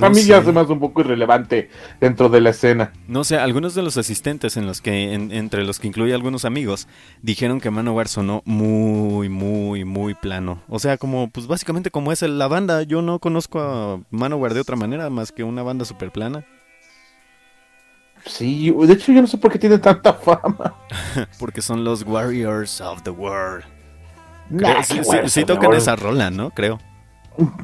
[0.00, 1.68] a mí ya se me hace un poco irrelevante
[2.00, 2.94] dentro de la escena.
[3.06, 6.88] No sé, algunos de los asistentes, en los que, entre los que incluye algunos amigos,
[7.20, 10.62] dijeron que Manowar sonó muy, muy, muy plano.
[10.66, 12.82] O sea, como, pues básicamente como es la banda.
[12.84, 16.46] Yo no conozco a Manowar de otra manera más que una banda super plana.
[18.28, 20.74] Sí, de hecho yo no sé por qué tiene tanta fama.
[21.38, 23.64] Porque son los Warriors of the World.
[25.26, 26.50] sí, tocan esa rola, ¿no?
[26.50, 26.78] Creo.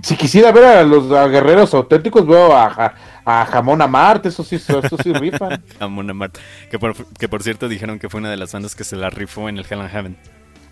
[0.03, 2.95] Si quisiera ver a los guerreros auténticos, veo a,
[3.25, 5.63] a Jamón Amart, eso sí, eso sí rifan.
[5.79, 6.39] Jamón Amart,
[6.71, 9.11] que por, que por cierto dijeron que fue una de las bandas que se la
[9.11, 10.17] rifó en el Hell and Heaven.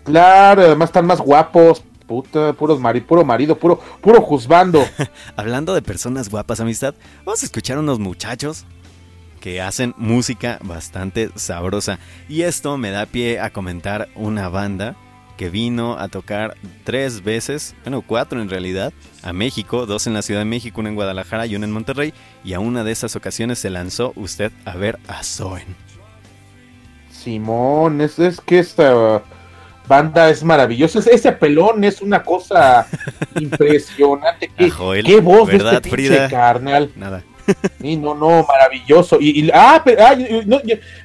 [0.05, 4.85] Claro, además están más guapos, puta, puros mari, puro marido, puro, puro juzgando.
[5.35, 8.65] Hablando de personas guapas, amistad, vamos a escuchar unos muchachos
[9.43, 11.99] que hacen música bastante sabrosa.
[12.29, 14.95] Y esto me da pie a comentar una banda
[15.35, 20.21] que vino a tocar tres veces, bueno, cuatro en realidad, a México, dos en la
[20.21, 22.13] Ciudad de México, una en Guadalajara y una en Monterrey,
[22.45, 25.75] y a una de esas ocasiones se lanzó usted a ver a Zoen.
[27.11, 29.23] Simón, es, es que esta
[29.89, 32.87] banda es maravillosa, ese pelón es una cosa
[33.35, 34.49] impresionante.
[34.57, 34.71] ¿Qué,
[35.03, 36.93] ¿qué voz de este carnal?
[36.95, 37.25] Nada.
[37.81, 39.19] Sí, no, no, maravilloso.
[39.19, 40.15] Y, ah, pero, ah,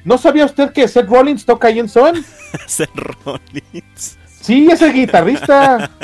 [0.03, 2.23] no, sabía usted que Seth Rollins toca ahí en Son?
[2.67, 4.17] Seth Rollins.
[4.41, 5.91] Sí, es el guitarrista.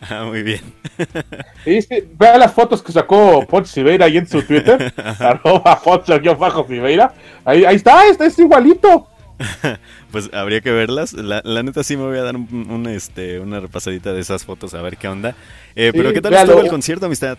[0.00, 0.60] ah, muy bien.
[2.18, 4.92] vea las fotos que sacó Poncho Siveira ahí en su Twitter.
[5.18, 6.18] arroba Poncho
[6.66, 7.12] Siveira.
[7.44, 9.08] Ahí, ahí está, está, es igualito.
[10.10, 11.12] pues habría que verlas.
[11.12, 14.82] La, neta sí me voy a dar un, este, una repasadita de esas fotos a
[14.82, 15.36] ver qué onda.
[15.76, 17.38] Eh, pero ¿qué tal estuvo el concierto, amistad?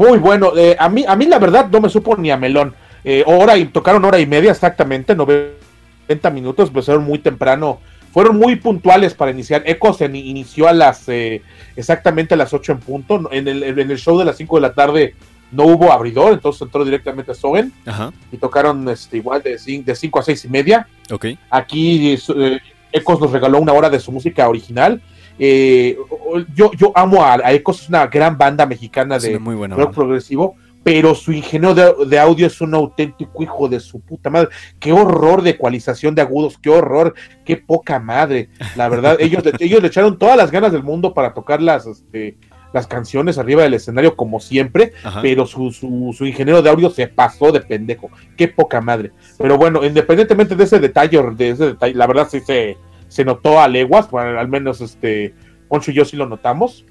[0.00, 0.52] Muy bueno.
[0.56, 2.74] Eh, a, mí, a mí la verdad no me supo ni a melón.
[3.04, 7.80] eh, hora y tocaron hora y media exactamente, 90 minutos, empezaron muy temprano,
[8.12, 9.62] fueron muy puntuales para iniciar.
[9.66, 11.42] Ecos inició a las eh,
[11.76, 14.62] exactamente a las 8 en punto, en el, en el show de las 5 de
[14.62, 15.14] la tarde
[15.52, 17.72] no hubo abridor, entonces entró directamente a Sogen
[18.30, 20.86] y tocaron este, igual de 5 a 6 y media.
[21.10, 21.38] Okay.
[21.50, 22.58] Aquí eh,
[22.92, 25.02] Ecos nos regaló una hora de su música original.
[25.42, 25.96] Eh,
[26.54, 31.32] yo, yo amo a, Ecos, es una gran banda mexicana de rock progresivo, pero su
[31.32, 34.50] ingenio de, audio es un auténtico hijo de su puta madre.
[34.78, 37.14] Qué horror de ecualización de agudos, qué horror,
[37.46, 38.50] qué poca madre.
[38.76, 42.36] La verdad, ellos, ellos le echaron todas las ganas del mundo para tocar las, este,
[42.74, 47.50] las canciones arriba del escenario como siempre, pero su, su, ingeniero de audio se pasó
[47.50, 48.10] de pendejo.
[48.36, 49.12] Qué poca madre.
[49.38, 52.76] Pero bueno, independientemente de ese detalle, de ese detalle, la verdad sí se,
[53.10, 55.34] se notó a leguas, bueno, al menos este
[55.68, 56.86] Poncho y yo sí lo notamos.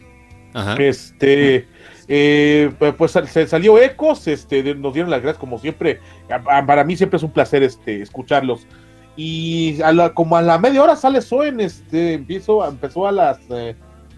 [0.77, 1.67] Este,
[2.07, 5.99] eh, pues se salió Ecos, este, nos dieron las gracias como siempre.
[6.43, 8.67] Para mí siempre es un placer este, escucharlos.
[9.15, 13.39] Y a la, como a la media hora sale Soen, este, empezó, empezó a las
[13.49, 13.75] eh,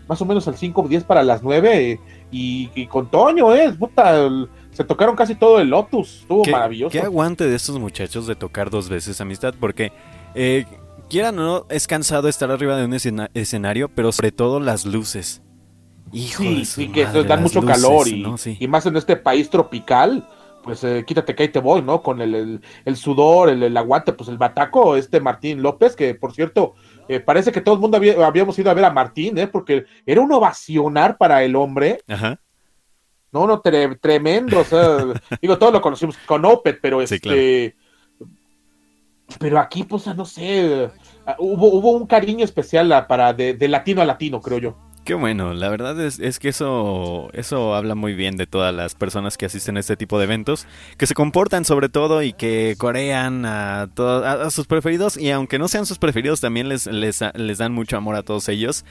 [0.08, 2.00] más o menos al 5 o 10 para las 9
[2.32, 3.72] y, con Toño, ¿eh?
[3.78, 4.30] Puta,
[4.72, 6.92] se tocaron casi todo el Lotus, estuvo maravilloso.
[6.92, 9.92] Qué aguante de estos muchachos de tocar dos veces amistad, porque
[10.34, 10.66] eh,
[11.12, 12.94] quieran o no, es cansado estar arriba de un
[13.34, 15.42] escenario, pero sobre todo las luces.
[16.14, 18.26] Hijo sí, sí, que dan mucho calor y,
[18.60, 20.28] y, más en este país tropical,
[20.64, 22.02] pues eh, quítate que ahí te voy, ¿no?
[22.02, 26.34] Con el, el, sudor, el, el, aguante, pues el bataco, este Martín López, que por
[26.34, 26.76] cierto,
[27.08, 29.48] eh, parece que todo el mundo habíamos ido a ver a Martín, ¿eh?
[29.48, 32.02] Porque era un ovacionar para el hombre.
[32.08, 32.40] Ajá.
[33.32, 34.60] No, no, tremendo.
[34.60, 34.98] O sea,
[35.42, 37.76] digo, todos lo conocimos con Opet, pero este.
[39.40, 40.90] Pero aquí, pues, no sé.
[41.38, 44.78] Hubo, hubo un cariño especial para de latino a latino, creo yo.
[45.04, 48.94] Qué bueno, la verdad es, es, que eso, eso habla muy bien de todas las
[48.94, 50.68] personas que asisten a este tipo de eventos,
[50.98, 55.68] que se comportan sobre todo y que corean a, a, sus preferidos y aunque no
[55.68, 58.86] sean sus preferidos también les, les, les, dan mucho amor a todos ellos.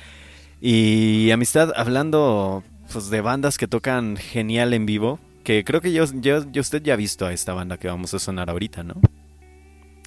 [0.60, 6.06] Y amistad, hablando pues, de bandas que tocan genial en vivo, que creo que yo,
[6.14, 8.94] yo, yo usted ya ha visto a esta banda que vamos a sonar ahorita, ¿no?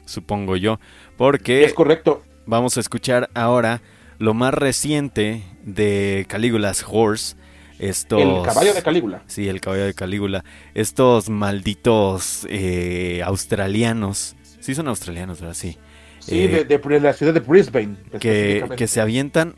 [0.06, 0.80] Supongo yo,
[1.18, 1.64] porque...
[1.64, 2.24] Es correcto.
[2.46, 3.82] Vamos a escuchar ahora
[4.20, 7.36] lo más reciente de Calígula's Horse.
[7.80, 9.24] Estos, el caballo de Calígula.
[9.28, 10.46] Sí, el caballo de Calígula.
[10.74, 14.36] Estos malditos eh, australianos.
[14.60, 15.56] Sí, son australianos, ¿verdad?
[15.56, 15.78] Sí.
[16.20, 17.98] Sí, eh, de, la ciudad de Brisbane.
[18.20, 19.56] Que, que se avientan.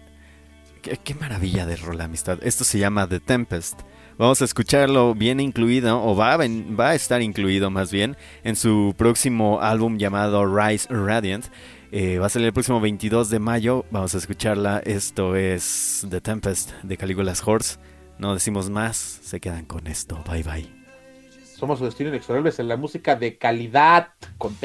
[0.82, 2.40] Qué, maravilla de rol, amistad.
[2.42, 3.82] Esto se llama The Tempest.
[4.18, 8.56] Vamos a escucharlo bien incluido, o va a, va a estar incluido más bien, en
[8.56, 11.48] su próximo álbum llamado Rise Radiant.
[11.92, 13.86] Eh, va a salir el próximo 22 de mayo.
[13.92, 14.82] Vamos a escucharla.
[14.86, 17.78] Esto es The Tempest de Caligula's Horse.
[18.18, 18.96] No decimos más.
[18.98, 20.24] Se quedan con esto.
[20.30, 20.70] Bye bye.
[21.44, 24.56] Somos su destino inexorables en la música de calidad con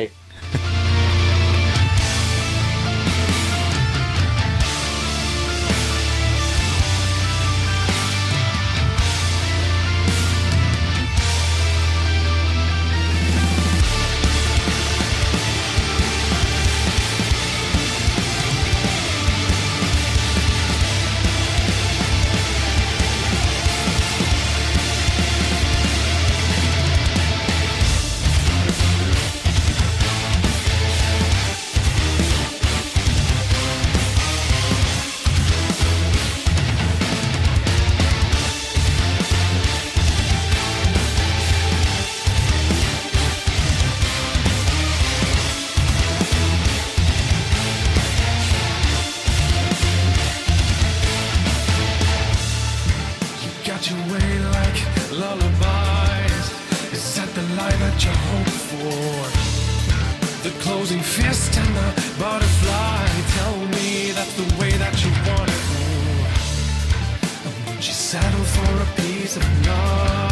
[53.89, 54.79] you away like
[55.11, 56.47] lullabies.
[56.93, 59.31] Is that the life that you hope for?
[60.43, 63.07] The closing fist and the butterfly
[63.37, 65.63] tell me that's the way that you want it.
[67.69, 70.30] Would you settle for a piece of love?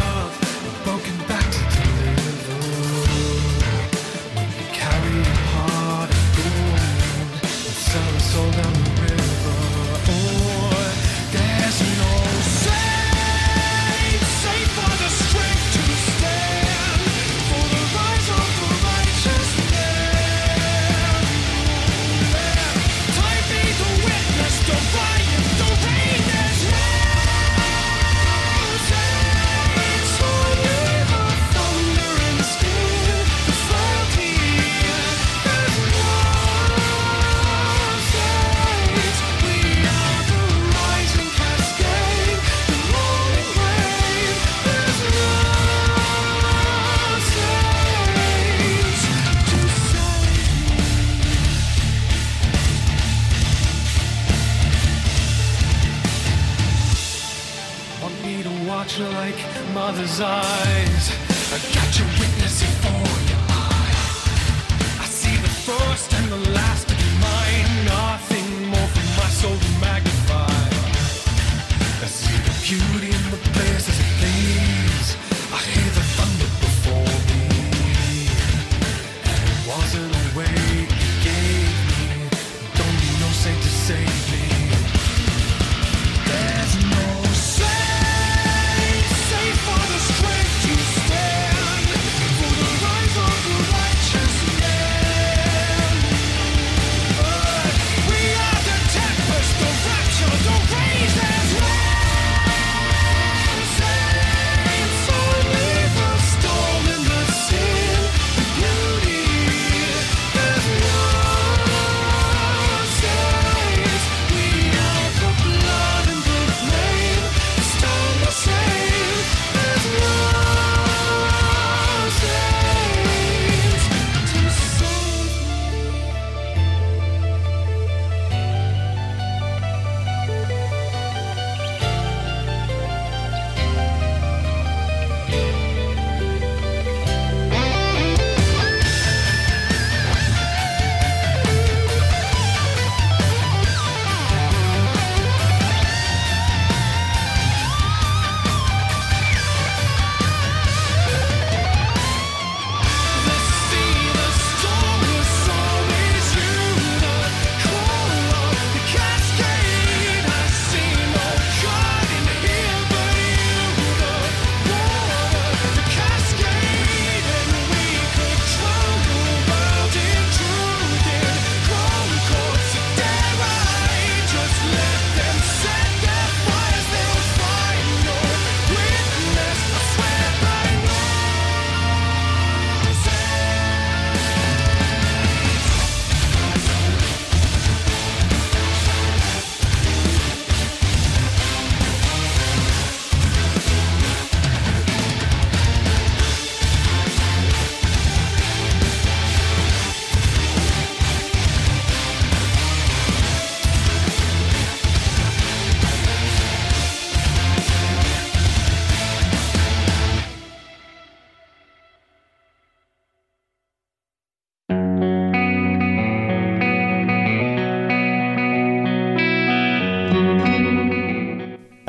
[60.19, 60.48] desire.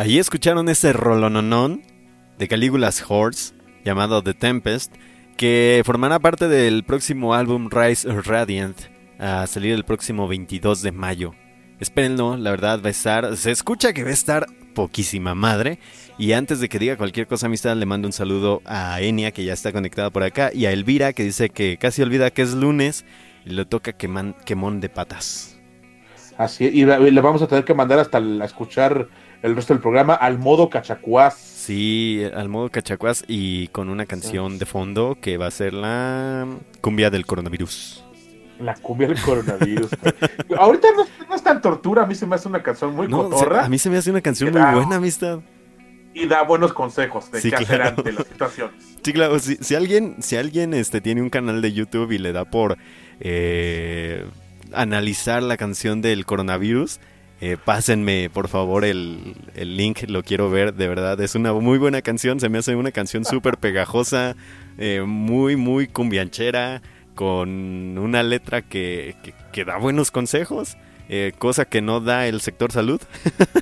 [0.01, 1.83] Ahí escucharon ese rolononón
[2.39, 3.53] de Caligula's Horse
[3.85, 4.95] llamado The Tempest,
[5.37, 8.79] que formará parte del próximo álbum Rise Radiant,
[9.19, 11.35] a salir el próximo 22 de mayo.
[11.81, 15.79] Espérenlo, la verdad va a estar, se escucha que va a estar poquísima madre.
[16.17, 19.45] Y antes de que diga cualquier cosa, amistad, le mando un saludo a Enia, que
[19.45, 22.55] ya está conectada por acá, y a Elvira, que dice que casi olvida que es
[22.55, 23.05] lunes
[23.45, 25.61] y le toca quemón de patas.
[26.39, 29.09] Así y la- le vamos a tener que mandar hasta el- a escuchar
[29.43, 31.35] el resto del programa al modo cachacuás.
[31.35, 36.47] Sí, al modo cachacuás y con una canción de fondo que va a ser la
[36.81, 38.05] cumbia del coronavirus.
[38.59, 39.91] La cumbia del coronavirus.
[40.59, 43.25] Ahorita no, no es tan tortura, a mí se me hace una canción muy No,
[43.25, 45.41] se- cotorra a mí se me hace una canción muy buena, amistad.
[46.13, 47.95] y da buenos consejos de Sí, qué hacer claro.
[47.97, 48.75] ante las situaciones.
[49.03, 52.33] Sí, claro, si, si alguien, si alguien este, tiene un canal de YouTube y le
[52.33, 52.77] da por
[53.21, 54.27] eh,
[54.75, 57.01] analizar la canción del coronavirus,
[57.41, 61.79] eh, pásenme por favor el, el link, lo quiero ver, de verdad, es una muy
[61.79, 64.37] buena canción, se me hace una canción súper pegajosa,
[64.77, 66.83] eh, muy, muy cumbianchera,
[67.15, 70.77] con una letra que, que, que da buenos consejos,
[71.09, 73.01] eh, cosa que no da el sector salud.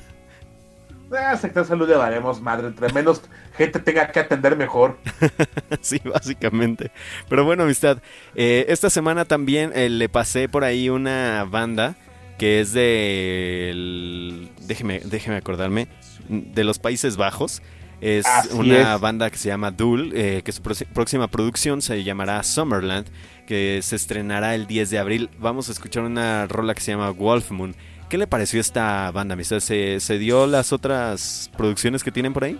[1.11, 3.23] Ah, sector salud le daremos madre, entre menos
[3.57, 4.99] gente tenga que atender mejor.
[5.81, 6.91] Sí, básicamente.
[7.27, 7.97] Pero bueno, amistad,
[8.35, 11.95] eh, esta semana también le pasé por ahí una banda
[12.39, 13.69] que es de...
[13.69, 15.87] el- déjeme, déjeme acordarme,
[16.29, 17.61] de los Países Bajos.
[18.01, 19.01] Es Así una es.
[19.01, 23.07] banda que se llama Dul, eh, que su próxima producción se llamará Summerland,
[23.45, 25.29] que se estrenará el 10 de abril.
[25.37, 27.75] Vamos a escuchar una rola que se llama Wolf Moon.
[28.07, 29.59] ¿Qué le pareció esta banda, amistad?
[29.59, 32.57] ¿Se, se dio las otras producciones que tienen por ahí?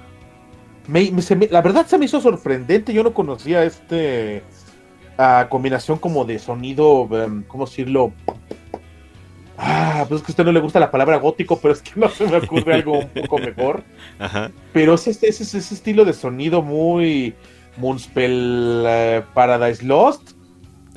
[0.87, 4.43] Me- me- se me- la verdad se me hizo sorprendente, yo no conocía este
[5.17, 8.11] ah, combinación como de sonido, em, ¿cómo decirlo?
[9.61, 11.91] Ah, pues es que a usted no le gusta la palabra gótico, pero es que
[11.99, 13.83] no se me ocurre algo un poco mejor.
[14.19, 14.51] Ajá.
[14.71, 17.35] Pero es ese, ese, ese estilo de sonido muy
[17.77, 20.31] Moonspell eh, Paradise Lost,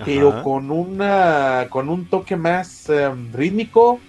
[0.05, 4.01] pero con una con un toque más em, rítmico,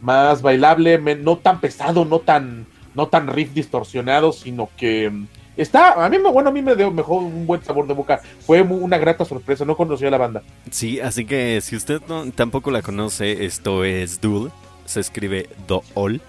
[0.00, 5.26] más bailable, no tan pesado, no tan no tan riff distorsionado, sino que mm,
[5.62, 8.20] está, a mí me, bueno, a mí me dio mejor un buen sabor de boca.
[8.46, 10.42] Fue una grata sorpresa, no conocía la banda.
[10.70, 14.50] Sí, así que si usted no, tampoco la conoce, esto es Duel,
[14.84, 16.20] se escribe Dool.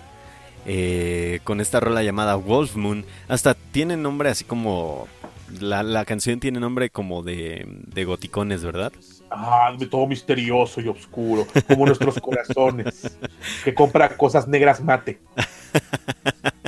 [0.68, 5.08] Eh, con esta rola llamada Wolf Moon, hasta tiene nombre así como
[5.60, 8.92] la, la canción tiene nombre como de, de goticones, ¿verdad?
[9.30, 13.18] Ah, todo misterioso y oscuro, como nuestros corazones,
[13.64, 15.20] que compra cosas negras mate.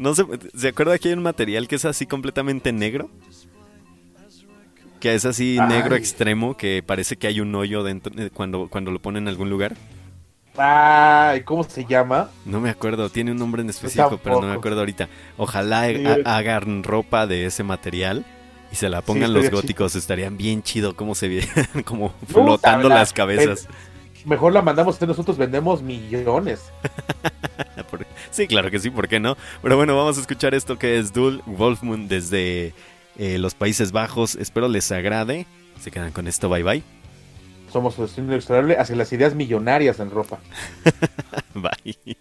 [0.00, 0.24] no se,
[0.56, 3.10] ¿Se acuerda que hay un material que es así completamente negro?
[4.98, 5.68] Que es así Ay.
[5.68, 9.28] negro extremo, que parece que hay un hoyo dentro eh, cuando, cuando lo ponen en
[9.28, 9.74] algún lugar.
[10.56, 12.28] Ay, ¿cómo se llama?
[12.44, 15.08] No me acuerdo, tiene un nombre en específico, pero no me acuerdo ahorita.
[15.38, 18.26] Ojalá Sí, hagan ropa de ese material
[18.70, 21.48] y se la pongan Sí, los góticos, estarían bien chido cómo se ve,
[21.84, 23.68] como flotando la- las cabezas.
[24.26, 26.60] Mejor la mandamos, usted, nosotros vendemos millones.
[28.30, 29.36] Sí, claro que sí, ¿por qué no?
[29.62, 32.74] Pero bueno, vamos a escuchar esto que es Dul Wolfmoon desde
[33.16, 34.34] eh, los Países Bajos.
[34.36, 35.46] Espero les agrade.
[35.80, 36.82] Se quedan con esto, bye bye.
[37.72, 40.40] Somos su destino inexorable hacia las ideas millonarias en ropa.
[41.54, 42.16] Bye.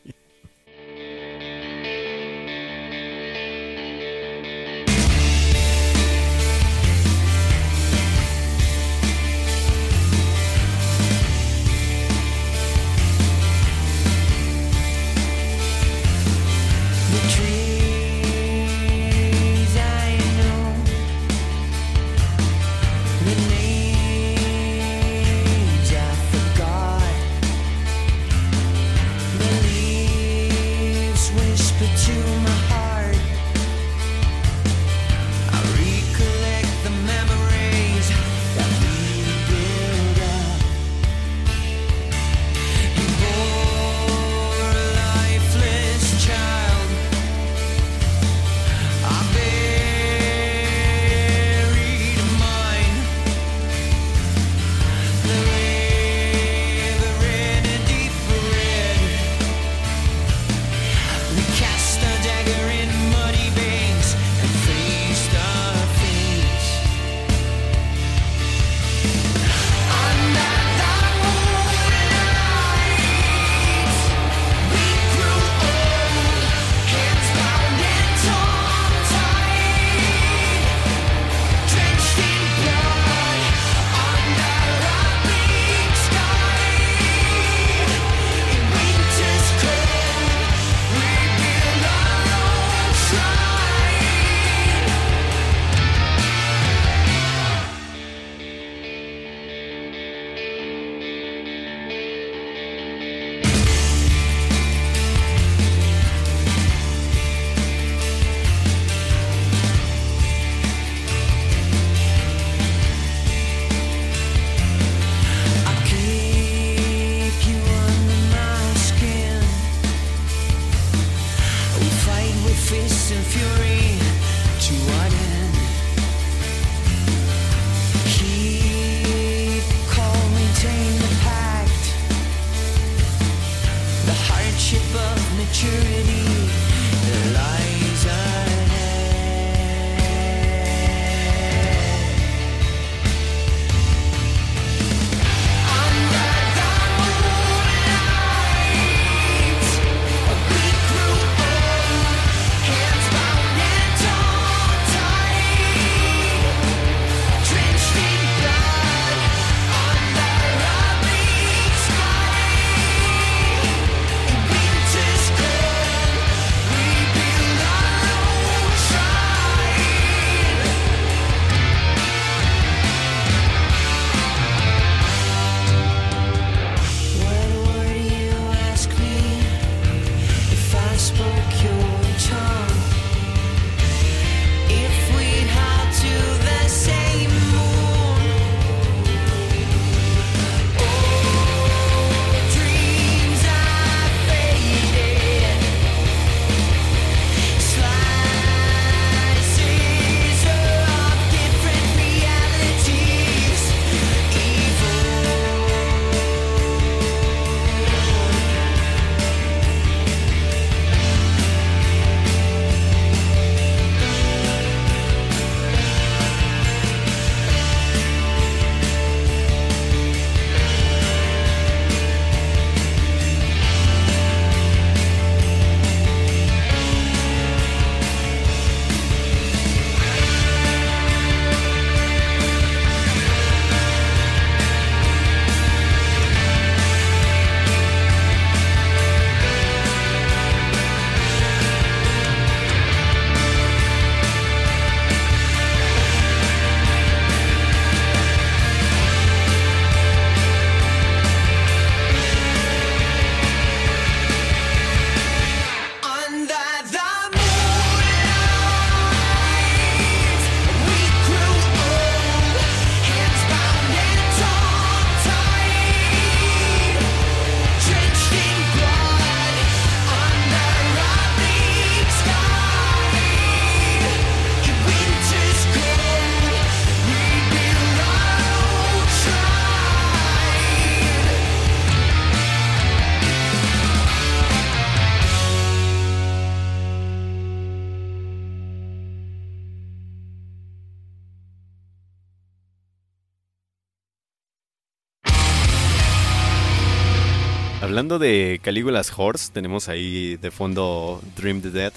[297.99, 301.91] Hablando de Caligula's Horse, tenemos ahí de fondo Dream the Dead,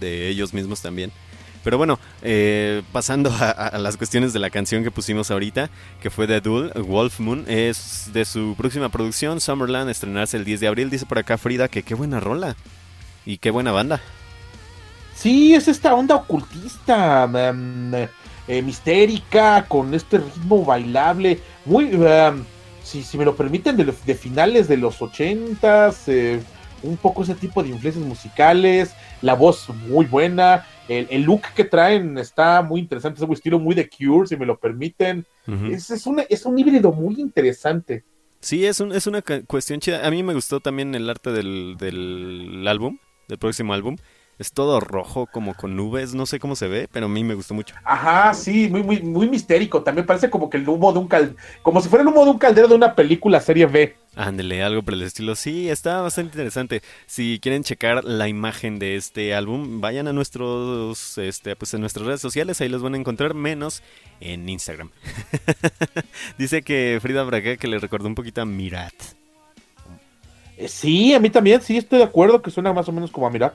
[0.00, 1.12] de ellos mismos también.
[1.62, 5.68] Pero bueno, eh, pasando a, las cuestiones de la canción que pusimos ahorita,
[6.00, 10.60] que fue de Duel, Wolf Moon, es de su próxima producción, Summerland, estrenarse el 10
[10.60, 10.88] de abril.
[10.88, 12.56] Dice por acá Frida que qué buena rola
[13.26, 14.00] y qué buena banda.
[15.14, 17.92] Sí, es esta onda ocultista, um,
[18.64, 22.42] mistérica, con este ritmo bailable, muy, um,
[22.92, 26.40] si, si, me lo permiten, de, de finales de los ochentas, eh,
[26.82, 31.64] un poco ese tipo de influencias musicales, la voz muy buena, el, el, look que
[31.64, 35.24] traen está muy interesante, es un estilo muy de Cure, si me lo permiten.
[35.46, 35.74] Uh -huh.
[35.74, 38.04] es, es, una, es un híbrido muy interesante.
[38.40, 40.06] Sí, es, un, es una cuestión chida.
[40.06, 43.96] A mí me gustó también el arte del, del álbum, del próximo álbum.
[44.42, 47.34] Es todo rojo, como con nubes, no sé cómo se ve, pero a mí me
[47.34, 47.76] gustó mucho.
[47.84, 49.84] Ajá, sí, muy, muy, muy mistérico.
[49.84, 52.32] También parece como que el humo de un caldero, como si fuera el humo de
[52.32, 53.94] un caldero de una película serie B.
[54.16, 55.36] Ándele, algo por el estilo.
[55.36, 56.82] Sí, está bastante interesante.
[57.06, 62.04] Si quieren checar la imagen de este álbum, vayan a nuestros, este, pues en nuestras
[62.04, 63.80] redes sociales, ahí los van a encontrar, menos
[64.18, 64.90] en Instagram.
[66.36, 68.92] Dice que Frida Braga que le recordó un poquito a Mirat.
[70.56, 73.28] Eh, sí, a mí también, sí, estoy de acuerdo que suena más o menos como
[73.28, 73.54] a Mirat.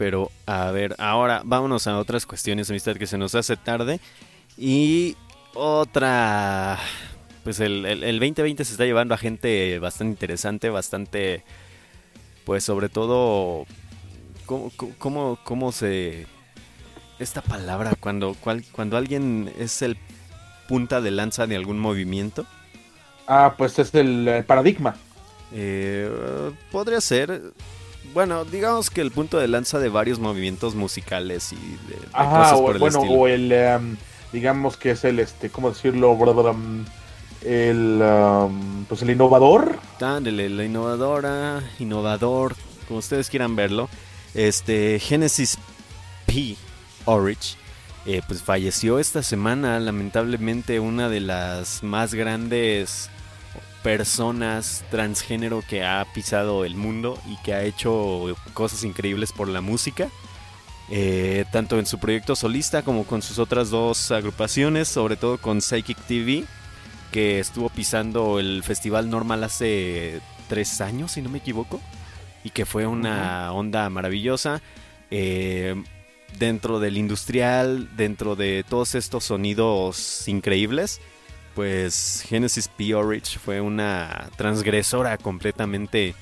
[0.00, 4.00] Pero, a ver, ahora vámonos a otras cuestiones, amistad, que se nos hace tarde.
[4.56, 5.14] Y
[5.52, 6.78] otra
[7.44, 11.44] pues el, el, el, 2020 se está llevando a gente bastante interesante, bastante,
[12.46, 13.66] pues sobre todo,
[14.46, 16.26] ¿cómo, cómo, cómo se...
[17.18, 19.98] Esta palabra, cuando, cual, cuando alguien es el
[20.66, 22.46] punta de lanza de algún movimiento.
[23.26, 24.96] Ah, pues es el paradigma.
[25.52, 26.10] Eh,
[26.72, 27.52] podría ser,
[28.12, 32.38] bueno, digamos que el punto de lanza de varios movimientos musicales y de, de Ajá,
[32.38, 33.20] cosas o, por el bueno, estilo.
[33.20, 33.96] o el, um,
[34.32, 36.16] digamos que es el, este, ¿cómo decirlo?
[37.42, 39.78] El, um, pues el innovador.
[40.00, 42.54] Ándale, la innovadora, innovador,
[42.86, 43.88] como ustedes quieran verlo.
[44.34, 45.58] Este, Genesis
[46.26, 46.56] P.
[47.06, 47.56] Orich,
[48.06, 53.10] eh, pues falleció esta semana, lamentablemente una de las más grandes
[53.82, 59.60] personas transgénero que ha pisado el mundo y que ha hecho cosas increíbles por la
[59.60, 60.08] música.
[60.92, 65.60] Eh, tanto en su proyecto solista como con sus otras dos agrupaciones, sobre todo con
[65.60, 66.44] Psychic TV,
[67.12, 71.80] que estuvo pisando el Festival Normal hace tres años, si no me equivoco,
[72.42, 74.60] y que fue una onda maravillosa.
[75.12, 75.80] Eh,
[76.38, 81.00] dentro del industrial, dentro de todos estos sonidos increíbles,
[81.54, 82.94] pues Genesis P.
[82.94, 86.14] Orich fue una transgresora completamente,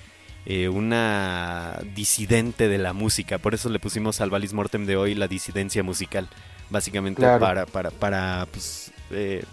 [0.47, 3.39] eh, una disidente de la música.
[3.39, 6.29] Por eso le pusimos al Valis Mortem de hoy la disidencia musical,
[6.71, 7.41] básicamente Claro.
[7.41, 9.45] para, para, para, pues, eh,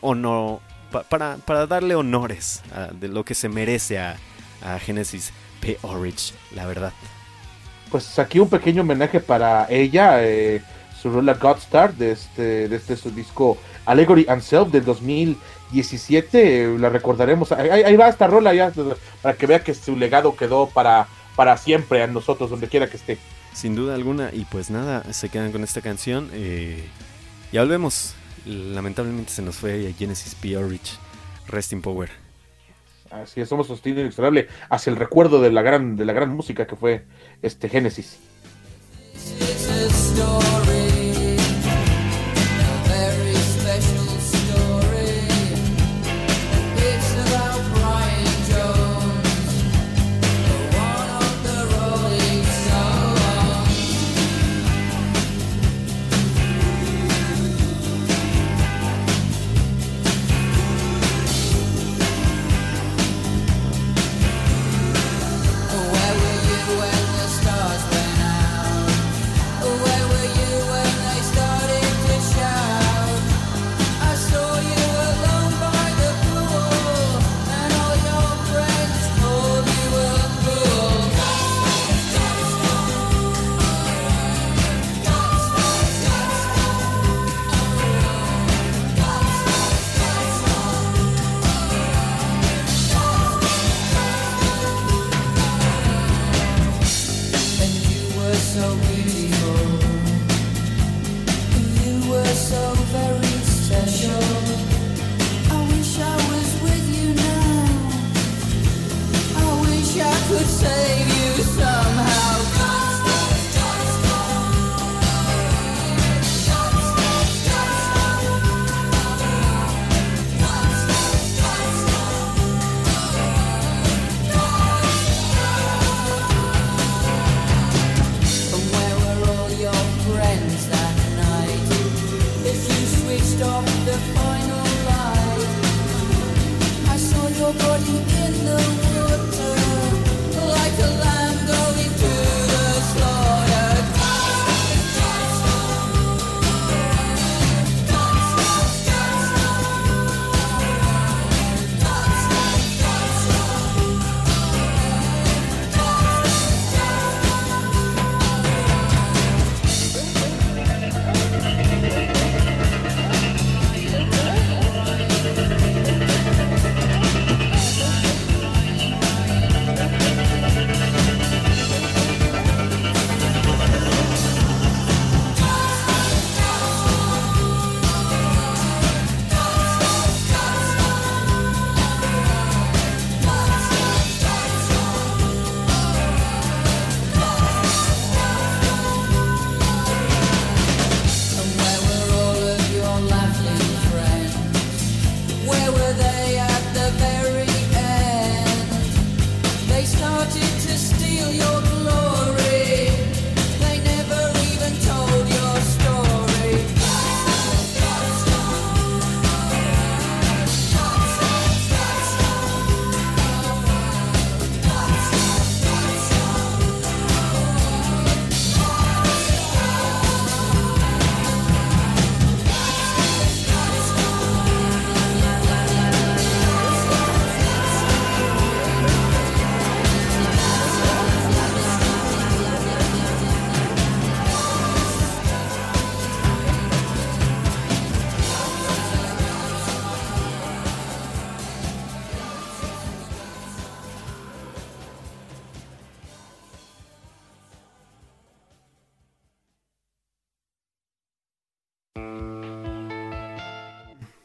[0.00, 0.60] honor,
[1.08, 4.16] para, para darle honores a- de lo que se merece a,
[4.62, 5.78] a Genesis P.
[5.82, 6.92] Orich, la verdad.
[7.90, 10.62] Pues aquí un pequeño homenaje para ella, eh,
[11.04, 16.64] su rola Godstar de este, de este su disco Allegory and Self del 2017.
[16.64, 17.52] eh, la recordaremos.
[17.52, 18.72] Ahí, ahí va esta rola ya
[19.20, 22.96] para que vea que su legado quedó para, para siempre a nosotros, donde quiera que
[22.96, 23.18] esté.
[23.52, 26.30] Sin duda alguna, y pues nada, se quedan con esta canción.
[26.32, 26.82] eh,
[27.52, 28.14] ya volvemos.
[28.46, 30.56] Lamentablemente se nos fue Genesis P.
[30.56, 30.98] Orich.
[31.48, 32.08] Rest in Power.
[33.10, 36.66] Así es, somos sostenido inexorable hacia el recuerdo de la gran, de la gran música
[36.66, 37.04] que fue
[37.42, 38.16] este Génesis.
[39.14, 40.73] It's a story,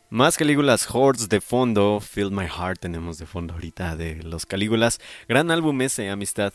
[0.09, 4.99] Más Calígulas Hordes de fondo, Fill My Heart tenemos de fondo ahorita de los Calígulas.
[5.27, 6.51] Gran álbum ese, amistad.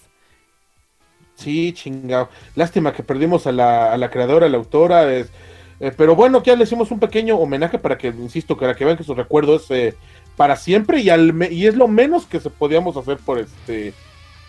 [1.36, 2.28] Sí, chingado.
[2.54, 5.12] Lástima que perdimos a la, a la creadora, a la autora.
[5.14, 5.30] es-
[5.80, 8.96] eh, pero bueno, ya le hicimos un pequeño homenaje para que, insisto, para que vean
[8.96, 9.94] que su recuerdo es eh,
[10.36, 13.92] para siempre y, al y es lo menos que se podíamos hacer por este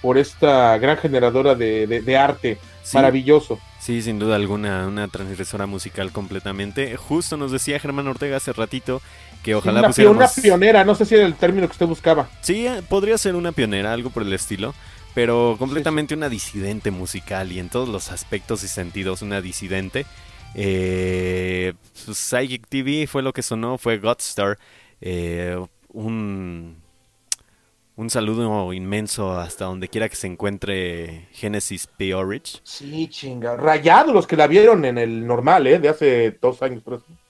[0.06, 2.60] por esta gran generadora de, de- de arte.
[2.84, 2.96] Sí.
[2.96, 3.60] Maravilloso.
[3.80, 6.96] Sí, sin duda alguna, una transgresora musical completamente.
[6.96, 9.02] Justo nos decía Germán Ortega hace ratito
[9.42, 10.18] que ojalá una, pusiéramos...
[10.18, 12.30] una pionera, no sé si era el término que usted buscaba.
[12.42, 14.76] Sí, eh, podría ser una pionera, algo por el estilo,
[15.16, 20.06] pero completamente una disidente musical y en todos los aspectos y sentidos una disidente.
[20.54, 21.74] Eh,
[22.06, 24.60] pues, Psychic TV fue lo que sonó, fue Godstar.
[25.02, 25.58] Eh,
[25.90, 26.76] un,
[27.98, 32.60] un saludo inmenso hasta donde quiera que se encuentre Genesis Peorich.
[32.64, 33.56] Sí, chinga.
[33.56, 35.80] Rayado los que la vieron en el normal, ¿eh?
[35.80, 36.84] De hace dos años.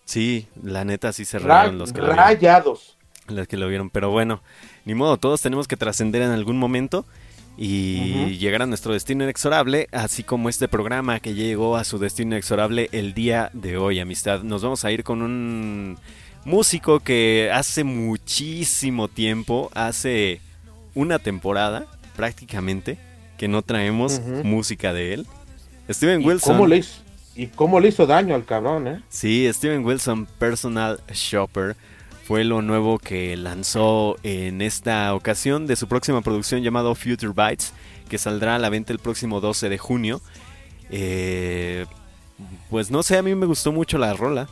[0.05, 2.18] Sí, la neta sí se Ra- rayaron los que lo vieron.
[2.26, 2.97] rayados.
[3.28, 4.41] Las que lo vieron, pero bueno,
[4.86, 7.05] ni modo, todos tenemos que trascender en algún momento
[7.57, 12.34] y llegar a nuestro destino inexorable, así como este programa que llegó a su destino
[12.36, 14.43] inexorable el día de hoy, amistad.
[14.43, 15.97] Nos vamos a ir con un
[16.43, 20.39] músico que hace muchísimo tiempo, hace
[20.96, 21.86] una temporada
[22.16, 22.98] prácticamente,
[23.38, 25.28] que no traemos música de él.
[25.89, 26.54] Steven ¿Y Wilson.
[26.54, 27.02] cómo, le hizo,
[27.36, 29.02] ¿Y cómo le hizo daño al cabrón, eh?
[29.10, 31.76] Sí, Steven Wilson, Personal Shopper,
[32.26, 37.74] fue lo nuevo que lanzó en esta ocasión de su próxima producción llamado Future Bites,
[38.10, 40.22] que saldrá a la venta el próximo 12 de junio.
[40.89, 41.86] Eh,
[42.70, 44.48] pues no sé, a mí me gustó mucho la rola.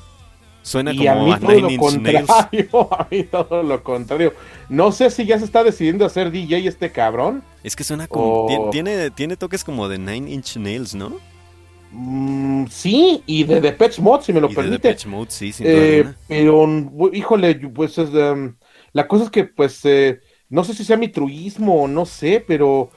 [0.63, 2.47] Suena Y a como mí a, todo Nine lo Inch Nails.
[2.51, 4.33] contrario, a mí todo lo contrario.
[4.69, 7.45] No sé si ya se está decidiendo hacer DJ este cabrón.
[7.63, 8.45] Es que suena como...
[8.45, 11.23] Tien- Tiene, tiene toques como de Nine Inch Nails, ¿no?
[11.91, 14.71] Mm, sí, y de Depeche Mode, si me lo Y de permite.
[14.71, 16.67] Depeche Mode, sí, sin Eh, pero,
[17.13, 18.57] híjole, pues es, em,
[18.93, 22.43] la cosa es que, pues, eh, no sé si sea mi truismo o no sé,
[22.45, 22.91] pero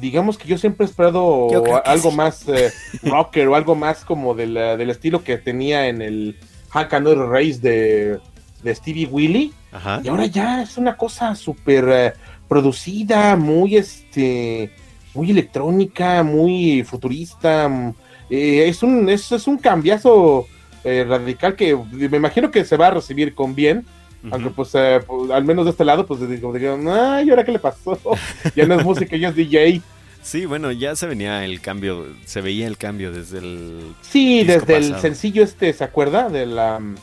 [0.00, 1.48] digamos que yo siempre he esperado
[1.84, 2.16] algo sí.
[2.16, 6.38] más eh, rocker o algo más como eh, del estilo que tenía en el
[6.70, 8.18] Hack and Race de,
[8.62, 9.52] de Stevie Willy.
[9.72, 10.00] Ajá.
[10.02, 12.12] Y ahora ya es una cosa súper eh,
[12.48, 14.70] producida, muy este,
[15.14, 17.68] muy electrónica, muy futurista.
[17.68, 17.94] mm,
[18.30, 20.46] eh, es un, es, es un cambiazo
[20.84, 23.84] eh, radical que me imagino que se va a recibir con bien.
[24.30, 27.42] Aunque pues, eh, pues, al menos de este lado, pues digo, digan, ay, ¿y ahora
[27.42, 27.98] qué le pasó?
[28.54, 29.80] ya no es música, ya es DJ.
[30.22, 33.94] Sí, bueno, ya se venía el cambio, se veía el cambio desde el...
[34.02, 36.28] Sí, desde el sencillo este, ¿se acuerda?
[36.28, 36.96] De la, mm,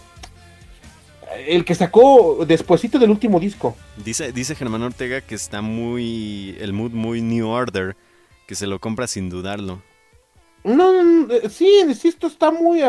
[1.47, 3.76] el que sacó despuesito del último disco.
[4.03, 6.55] Dice, dice Germán Ortega que está muy.
[6.59, 7.95] El mood muy New Order.
[8.47, 9.82] Que se lo compra sin dudarlo.
[10.63, 12.82] No, eh, sí, insisto, está muy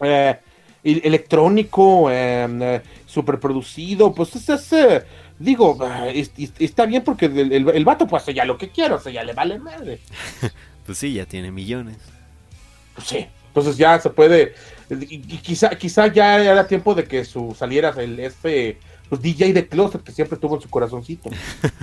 [0.00, 0.38] eh,
[0.82, 5.04] electrónico, em, eh, superproducido, pues es, es
[5.38, 9.12] digo, ah, está bien porque el, el, vato pues ya lo que quiere, o sea,
[9.12, 10.00] ya le vale madre.
[10.86, 11.96] pues sí, ya tiene millones.
[12.94, 14.54] Pues sí, entonces ya se puede,
[14.90, 18.78] y, quizá, quizá ya era tiempo de que su saliera el este
[19.08, 21.30] pues, DJ de closet que siempre tuvo en su corazoncito.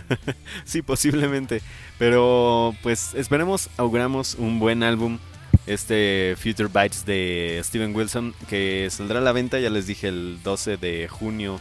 [0.66, 1.62] sí, posiblemente.
[2.00, 5.20] Pero pues esperemos, auguramos un buen álbum.
[5.66, 10.40] Este Future Bites de Steven Wilson que saldrá a la venta, ya les dije, el
[10.44, 11.60] 12 de junio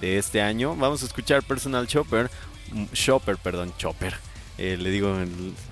[0.00, 0.74] de este año.
[0.76, 2.30] Vamos a escuchar Personal Chopper,
[2.92, 4.14] Shopper, perdón, Chopper
[4.62, 5.16] eh, le digo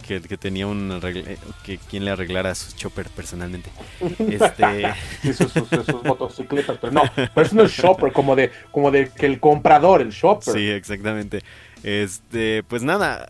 [0.06, 3.70] que, tenía un eh, que quien le arreglara su chopper personalmente.
[4.18, 4.94] Este...
[5.34, 5.54] sus,
[6.04, 10.08] motocicletas, pero no, pero es un shopper, como de, como de que el comprador, el
[10.08, 10.54] shopper.
[10.54, 11.42] Sí, exactamente.
[11.82, 13.28] Este, pues nada,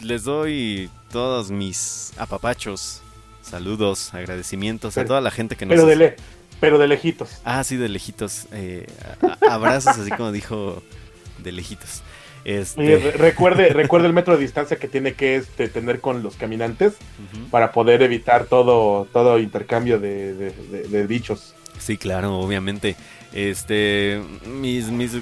[0.00, 3.02] les doy todos mis apapachos,
[3.42, 5.74] saludos, agradecimientos a toda la gente que nos.
[5.74, 6.16] Pero de,
[6.62, 7.40] pero de lejitos.
[7.44, 8.46] Ah, sí, de lejitos.
[8.52, 8.86] Eh,
[9.50, 10.80] abrazos, así como dijo,
[11.38, 12.04] de lejitos.
[12.44, 13.10] Este...
[13.16, 16.94] recuerde, recuerde el metro de distancia que tiene que este, tener con los caminantes
[17.50, 21.52] para poder evitar todo, todo intercambio de, de, bichos.
[21.80, 22.94] Sí, claro, obviamente.
[23.32, 25.16] Este, mis, mis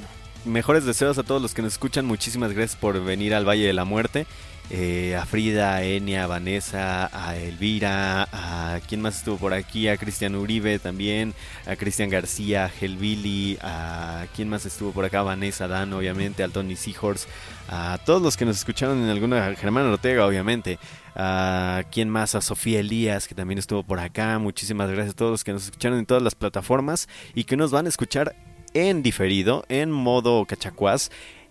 [0.44, 2.04] mejores deseos a todos los que nos escuchan.
[2.04, 4.26] Muchísimas gracias por venir al Valle de la Muerte.
[4.72, 9.88] Eh, a Frida, a Enia, a Vanessa, a Elvira, a quien más estuvo por aquí,
[9.88, 11.34] a Cristian Uribe también,
[11.66, 16.52] a Cristian García, a Helvili, a quien más estuvo por acá, Vanessa Dan, obviamente, al
[16.52, 17.26] Tony Seahorse,
[17.68, 20.78] a todos los que nos escucharon en alguna, Germán Ortega, obviamente,
[21.16, 25.32] a quien más, a Sofía Elías, que también estuvo por acá, muchísimas gracias a todos
[25.32, 28.36] los que nos escucharon en todas las plataformas y que nos van a escuchar
[28.72, 31.10] en diferido, en modo cachacuás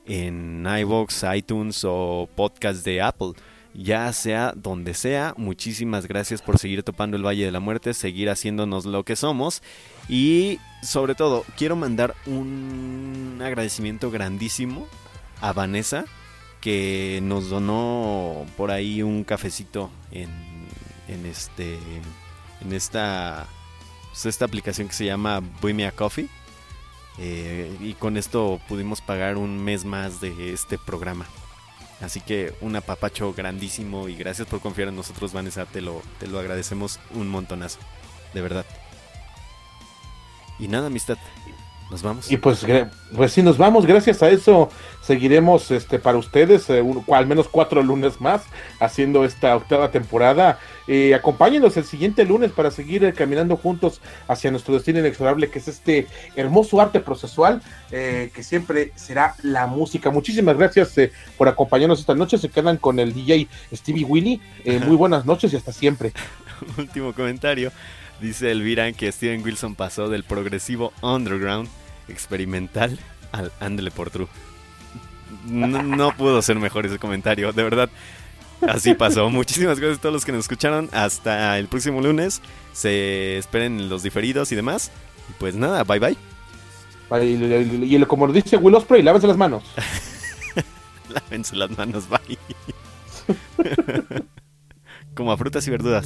[0.09, 3.33] en iVoox, iTunes o podcast de Apple.
[3.75, 8.29] Ya sea donde sea, muchísimas gracias por seguir topando el Valle de la Muerte, seguir
[8.29, 9.61] haciéndonos lo que somos.
[10.09, 14.87] Y sobre todo, quiero mandar un agradecimiento grandísimo
[15.39, 16.05] a Vanessa,
[16.59, 20.29] que nos donó por ahí un cafecito en,
[21.07, 21.77] en este
[22.61, 23.47] en esta
[24.09, 26.27] pues, esta aplicación que se llama Buy a Coffee
[27.19, 31.25] eh, y con esto pudimos pagar un mes más de este programa.
[32.01, 35.65] Así que un apapacho grandísimo y gracias por confiar en nosotros, Vanessa.
[35.65, 37.79] Te lo, te lo agradecemos un montonazo.
[38.33, 38.65] De verdad.
[40.59, 41.17] Y nada, amistad.
[41.89, 42.31] Nos vamos.
[42.31, 42.65] Y pues,
[43.15, 43.85] pues sí, nos vamos.
[43.85, 44.69] Gracias a eso
[45.09, 48.43] seguiremos este, para ustedes, eh, al menos cuatro lunes más,
[48.79, 50.59] haciendo esta octava temporada.
[50.87, 55.57] Eh, acompáñenos el siguiente lunes para seguir eh, caminando juntos hacia nuestro destino inexorable, que
[55.57, 60.11] es este hermoso arte procesual, que siempre será la música.
[60.11, 60.93] Muchísimas gracias
[61.39, 62.37] por acompañarnos esta noche.
[62.37, 64.39] Se quedan con el DJ Stevie Willy.
[64.85, 66.13] muy buenas noches y hasta siempre.
[66.77, 67.71] Último comentario.
[68.21, 71.67] Dice Elvira que Steven Wilson pasó del progresivo underground
[72.09, 72.97] experimental
[73.31, 74.27] al Andele por True.
[75.45, 77.89] No, pudo ser mejor ese comentario, de verdad.
[78.67, 79.29] Así pasó.
[79.29, 80.89] Muchísimas gracias a todos los que nos escucharon.
[80.91, 82.41] Hasta el próximo lunes.
[82.73, 84.91] Se esperen los diferidos y demás.
[85.29, 86.17] Y pues nada, bye bye.
[87.21, 89.63] Y, como dice Will Osprey, lávense las manos.
[91.09, 92.37] lávense las manos, bye.
[95.15, 96.05] como a frutas y verduras.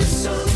[0.00, 0.49] the sun.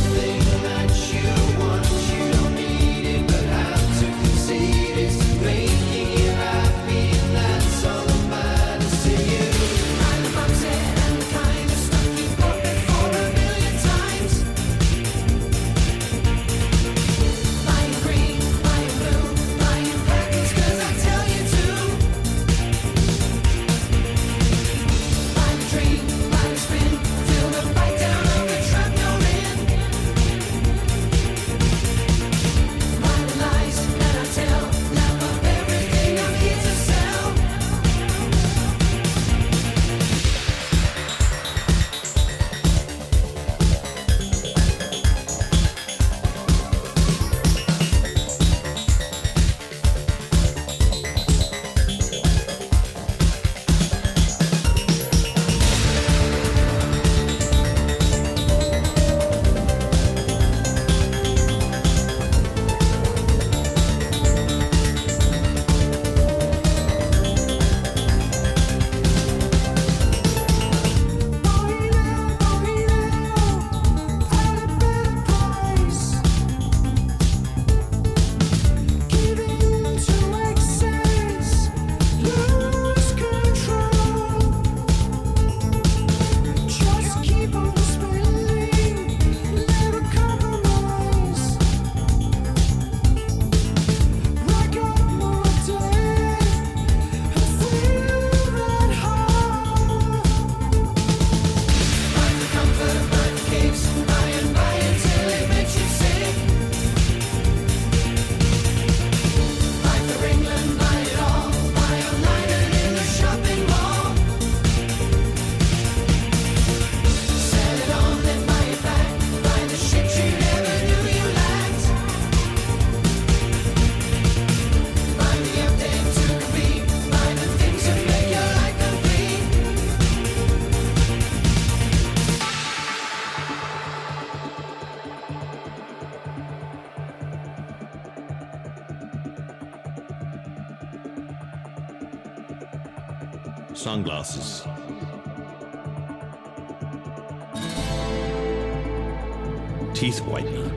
[149.94, 150.70] Teeth whitener.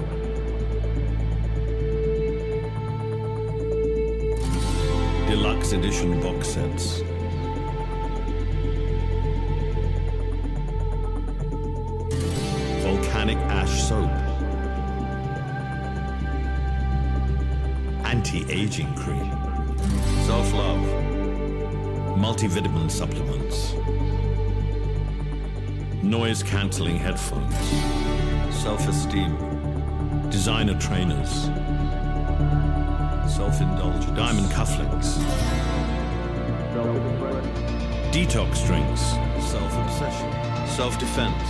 [5.28, 7.02] Deluxe edition box sets.
[12.84, 14.10] Volcanic ash soap.
[18.06, 19.32] Anti-aging cream.
[20.26, 21.07] Self-love.
[22.18, 23.74] Multivitamin supplements.
[26.02, 27.54] Noise cancelling headphones.
[28.50, 29.38] Self esteem.
[30.32, 31.44] Designer trainers.
[33.32, 34.06] Self indulgence.
[34.18, 35.20] Diamond cufflinks.
[38.12, 39.02] Detox drinks.
[39.48, 40.32] Self obsession.
[40.68, 41.50] Self defense.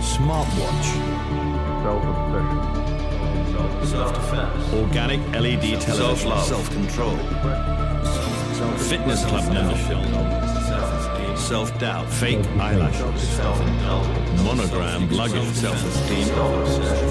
[0.00, 0.88] Smartwatch.
[1.82, 3.86] Self obsession.
[3.86, 4.72] Self defense.
[4.72, 5.94] Organic LED television.
[5.94, 6.44] Self love.
[6.46, 7.77] Self control.
[8.58, 9.98] Fitness club membership.
[11.38, 12.10] Self doubt.
[12.10, 13.38] Fake eyelashes.
[14.42, 15.54] Monogram luggage.
[15.54, 16.26] Self esteem.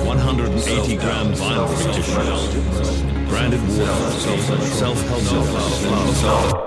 [0.06, 3.02] 180 gram vinyl free tissues.
[3.30, 4.12] Branded water.
[4.12, 5.22] Self help.
[5.22, 6.67] Self love.